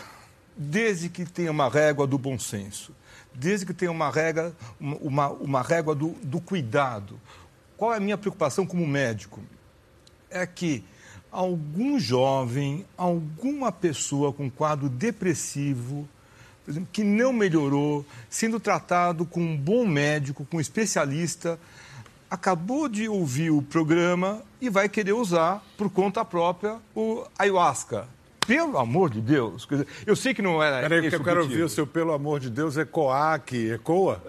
desde 0.55 1.09
que 1.09 1.24
tenha 1.24 1.50
uma 1.50 1.70
régua 1.70 2.07
do 2.07 2.18
bom 2.18 2.38
senso, 2.38 2.94
desde 3.34 3.66
que 3.66 3.74
tenha 3.74 3.90
uma 3.90 4.10
régua, 4.10 4.54
uma, 4.80 5.28
uma 5.28 5.62
régua 5.62 5.94
do, 5.94 6.10
do 6.22 6.40
cuidado. 6.40 7.18
Qual 7.76 7.92
é 7.92 7.96
a 7.96 8.00
minha 8.00 8.18
preocupação 8.18 8.66
como 8.66 8.86
médico? 8.86 9.40
É 10.30 10.46
que 10.46 10.84
algum 11.30 11.98
jovem, 11.98 12.84
alguma 12.96 13.72
pessoa 13.72 14.32
com 14.32 14.50
quadro 14.50 14.88
depressivo, 14.88 16.08
por 16.64 16.70
exemplo, 16.70 16.88
que 16.92 17.02
não 17.02 17.32
melhorou, 17.32 18.06
sendo 18.30 18.60
tratado 18.60 19.24
com 19.24 19.40
um 19.40 19.56
bom 19.56 19.86
médico, 19.86 20.44
com 20.44 20.58
um 20.58 20.60
especialista, 20.60 21.58
acabou 22.30 22.88
de 22.88 23.08
ouvir 23.08 23.50
o 23.50 23.60
programa 23.60 24.42
e 24.60 24.70
vai 24.70 24.88
querer 24.88 25.12
usar 25.12 25.62
por 25.76 25.90
conta 25.90 26.24
própria 26.24 26.78
o 26.94 27.26
ayahuasca. 27.38 28.06
Pelo 28.46 28.78
amor 28.78 29.11
de 29.11 29.20
Deus. 29.20 29.66
Eu 30.07 30.16
sei 30.16 30.35
que 30.35 30.42
não 30.42 30.62
era. 30.62 30.81
Peraí, 30.81 31.02
porque 31.02 31.16
eu 31.16 31.24
quero 31.24 31.42
ouvir 31.42 31.62
o 31.62 31.68
seu 31.68 31.87
pelo 31.87 32.12
amor 32.12 32.40
de 32.40 32.50
Deus 32.50 32.76
ecoar 32.76 33.35
aqui. 33.35 33.70
Ecoa? 33.70 34.22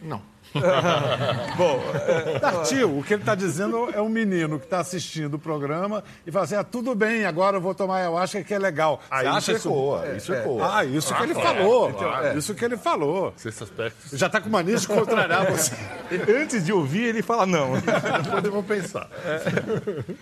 Não. 0.00 0.34
Bom, 1.56 1.80
é, 1.96 2.84
o 2.84 3.02
que 3.02 3.14
ele 3.14 3.22
está 3.22 3.34
dizendo 3.34 3.90
é 3.92 4.00
um 4.00 4.08
menino 4.08 4.58
que 4.58 4.66
está 4.66 4.78
assistindo 4.78 5.34
o 5.34 5.38
programa 5.38 6.04
e 6.24 6.30
fala 6.30 6.44
assim: 6.44 6.54
ah, 6.54 6.62
tudo 6.62 6.94
bem, 6.94 7.24
agora 7.24 7.56
eu 7.56 7.60
vou 7.60 7.74
tomar 7.74 8.04
eu 8.04 8.16
acho 8.16 8.42
que 8.44 8.54
é 8.54 8.58
legal. 8.58 9.00
Você 9.08 9.26
acha 9.26 9.52
isso 9.52 9.68
ecoa, 9.68 10.06
isso 10.16 10.32
é, 10.32 10.40
ecoa. 10.40 10.78
Ah, 10.78 10.84
isso 10.84 11.12
ah, 11.12 11.16
que 11.16 11.22
ele 11.24 11.34
claro, 11.34 11.58
falou. 11.58 11.92
Claro. 11.92 12.38
Isso 12.38 12.54
que 12.54 12.64
ele 12.64 12.76
falou. 12.76 13.34
Aspecto. 13.44 14.16
Já 14.16 14.26
está 14.26 14.40
com 14.40 14.48
mania 14.48 14.76
de 14.76 14.86
contrariar 14.86 15.50
você. 15.50 15.74
Antes 16.40 16.64
de 16.64 16.72
ouvir, 16.72 17.04
ele 17.06 17.22
fala 17.22 17.46
não. 17.46 17.72
Depois 18.22 18.44
eu 18.44 18.52
vou 18.52 18.62
pensar. 18.62 19.08
É. 19.24 20.14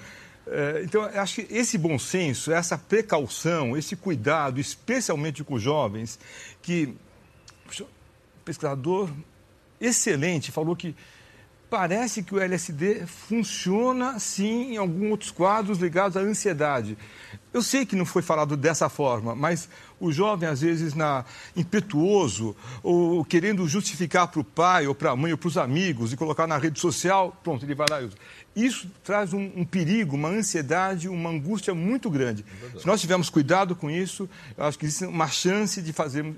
É, 0.54 0.82
então, 0.84 1.02
acho 1.02 1.36
que 1.36 1.54
esse 1.54 1.78
bom 1.78 1.98
senso, 1.98 2.52
essa 2.52 2.76
precaução, 2.76 3.74
esse 3.74 3.96
cuidado, 3.96 4.60
especialmente 4.60 5.42
com 5.42 5.54
os 5.54 5.62
jovens, 5.62 6.18
que 6.60 6.94
o 7.80 8.44
pesquisador 8.44 9.10
excelente 9.80 10.52
falou 10.52 10.76
que 10.76 10.94
parece 11.72 12.22
que 12.22 12.34
o 12.34 12.38
LSD 12.38 13.06
funciona 13.06 14.18
sim 14.18 14.74
em 14.74 14.76
alguns 14.76 15.10
outros 15.10 15.30
quadros 15.30 15.78
ligados 15.78 16.18
à 16.18 16.20
ansiedade. 16.20 16.98
Eu 17.50 17.62
sei 17.62 17.86
que 17.86 17.96
não 17.96 18.04
foi 18.04 18.20
falado 18.20 18.58
dessa 18.58 18.90
forma, 18.90 19.34
mas 19.34 19.70
o 19.98 20.12
jovem, 20.12 20.46
às 20.46 20.60
vezes, 20.60 20.92
na, 20.92 21.24
impetuoso, 21.56 22.54
ou 22.82 23.24
querendo 23.24 23.66
justificar 23.66 24.28
para 24.28 24.40
o 24.40 24.44
pai, 24.44 24.86
ou 24.86 24.94
para 24.94 25.12
a 25.12 25.16
mãe, 25.16 25.32
ou 25.32 25.38
para 25.38 25.48
os 25.48 25.56
amigos, 25.56 26.12
e 26.12 26.16
colocar 26.16 26.46
na 26.46 26.58
rede 26.58 26.78
social, 26.78 27.34
pronto, 27.42 27.64
ele 27.64 27.74
vai 27.74 27.86
lá 27.88 28.02
e 28.02 28.04
usa. 28.04 28.16
Isso 28.54 28.86
traz 29.02 29.32
um, 29.32 29.50
um 29.56 29.64
perigo, 29.64 30.14
uma 30.14 30.28
ansiedade, 30.28 31.08
uma 31.08 31.30
angústia 31.30 31.74
muito 31.74 32.10
grande. 32.10 32.44
É 32.74 32.80
Se 32.80 32.86
nós 32.86 33.00
tivermos 33.00 33.30
cuidado 33.30 33.74
com 33.74 33.90
isso, 33.90 34.28
eu 34.58 34.64
acho 34.66 34.78
que 34.78 34.84
existe 34.84 35.06
uma 35.06 35.28
chance 35.28 35.80
de 35.80 35.90
fazermos 35.90 36.36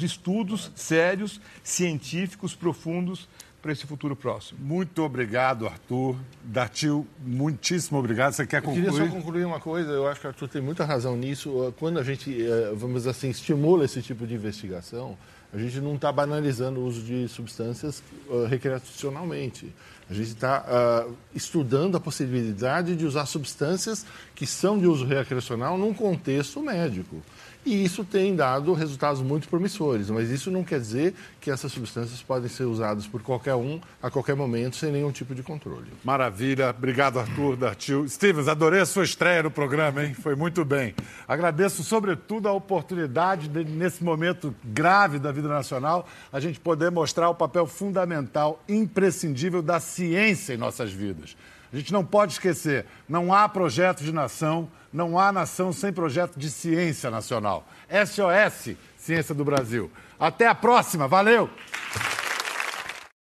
estudos 0.00 0.70
sérios, 0.76 1.40
científicos, 1.64 2.54
profundos, 2.54 3.28
para 3.66 3.72
esse 3.72 3.84
futuro 3.84 4.14
próximo. 4.14 4.60
Muito 4.62 5.02
obrigado, 5.02 5.66
Arthur. 5.66 6.14
Datil, 6.44 7.04
muitíssimo 7.18 7.98
obrigado. 7.98 8.32
Você 8.32 8.46
quer 8.46 8.62
concluir? 8.62 8.86
Eu 8.86 8.92
queria 8.92 9.08
só 9.08 9.12
concluir 9.12 9.44
uma 9.44 9.58
coisa. 9.58 9.90
Eu 9.90 10.06
acho 10.06 10.20
que 10.20 10.26
o 10.28 10.30
Arthur 10.30 10.48
tem 10.48 10.62
muita 10.62 10.84
razão 10.84 11.16
nisso. 11.16 11.74
Quando 11.76 11.98
a 11.98 12.04
gente, 12.04 12.30
eh, 12.40 12.72
vamos 12.76 13.08
assim, 13.08 13.28
estimula 13.28 13.84
esse 13.84 14.00
tipo 14.00 14.24
de 14.24 14.34
investigação, 14.34 15.18
a 15.52 15.58
gente 15.58 15.80
não 15.80 15.96
está 15.96 16.12
banalizando 16.12 16.78
o 16.78 16.86
uso 16.86 17.02
de 17.02 17.26
substâncias 17.26 18.04
uh, 18.28 18.44
recreacionalmente. 18.44 19.74
A 20.08 20.14
gente 20.14 20.28
está 20.28 20.64
uh, 21.08 21.16
estudando 21.34 21.96
a 21.96 22.00
possibilidade 22.00 22.94
de 22.94 23.04
usar 23.04 23.26
substâncias 23.26 24.06
que 24.36 24.46
são 24.46 24.78
de 24.78 24.86
uso 24.86 25.04
recreacional 25.04 25.76
num 25.76 25.92
contexto 25.92 26.62
médico. 26.62 27.20
E 27.66 27.84
isso 27.84 28.04
tem 28.04 28.36
dado 28.36 28.72
resultados 28.72 29.20
muito 29.20 29.48
promissores, 29.48 30.08
mas 30.08 30.30
isso 30.30 30.52
não 30.52 30.62
quer 30.62 30.78
dizer 30.78 31.12
que 31.40 31.50
essas 31.50 31.72
substâncias 31.72 32.22
podem 32.22 32.48
ser 32.48 32.62
usadas 32.62 33.08
por 33.08 33.20
qualquer 33.22 33.56
um, 33.56 33.80
a 34.00 34.08
qualquer 34.08 34.36
momento, 34.36 34.76
sem 34.76 34.92
nenhum 34.92 35.10
tipo 35.10 35.34
de 35.34 35.42
controle. 35.42 35.86
Maravilha. 36.04 36.70
Obrigado, 36.70 37.18
Arthur, 37.18 37.56
Dartil. 37.56 38.08
Stevens, 38.08 38.46
adorei 38.46 38.82
a 38.82 38.86
sua 38.86 39.02
estreia 39.02 39.42
no 39.42 39.50
programa, 39.50 40.04
hein? 40.04 40.14
Foi 40.14 40.36
muito 40.36 40.64
bem. 40.64 40.94
Agradeço, 41.26 41.82
sobretudo, 41.82 42.46
a 42.48 42.52
oportunidade, 42.52 43.48
de, 43.48 43.64
nesse 43.64 44.04
momento 44.04 44.54
grave 44.62 45.18
da 45.18 45.32
vida 45.32 45.48
nacional, 45.48 46.06
a 46.32 46.38
gente 46.38 46.60
poder 46.60 46.92
mostrar 46.92 47.28
o 47.30 47.34
papel 47.34 47.66
fundamental, 47.66 48.62
imprescindível 48.68 49.60
da 49.60 49.80
ciência 49.80 50.54
em 50.54 50.56
nossas 50.56 50.92
vidas. 50.92 51.36
A 51.72 51.76
gente 51.76 51.92
não 51.92 52.04
pode 52.04 52.34
esquecer, 52.34 52.86
não 53.08 53.34
há 53.34 53.48
projeto 53.48 54.04
de 54.04 54.12
nação, 54.12 54.68
não 54.96 55.18
há 55.18 55.30
nação 55.30 55.74
sem 55.74 55.92
projeto 55.92 56.38
de 56.38 56.50
ciência 56.50 57.10
nacional. 57.10 57.68
SOS, 57.90 58.74
Ciência 58.96 59.34
do 59.34 59.44
Brasil. 59.44 59.90
Até 60.18 60.46
a 60.46 60.54
próxima, 60.54 61.06
valeu! 61.06 61.50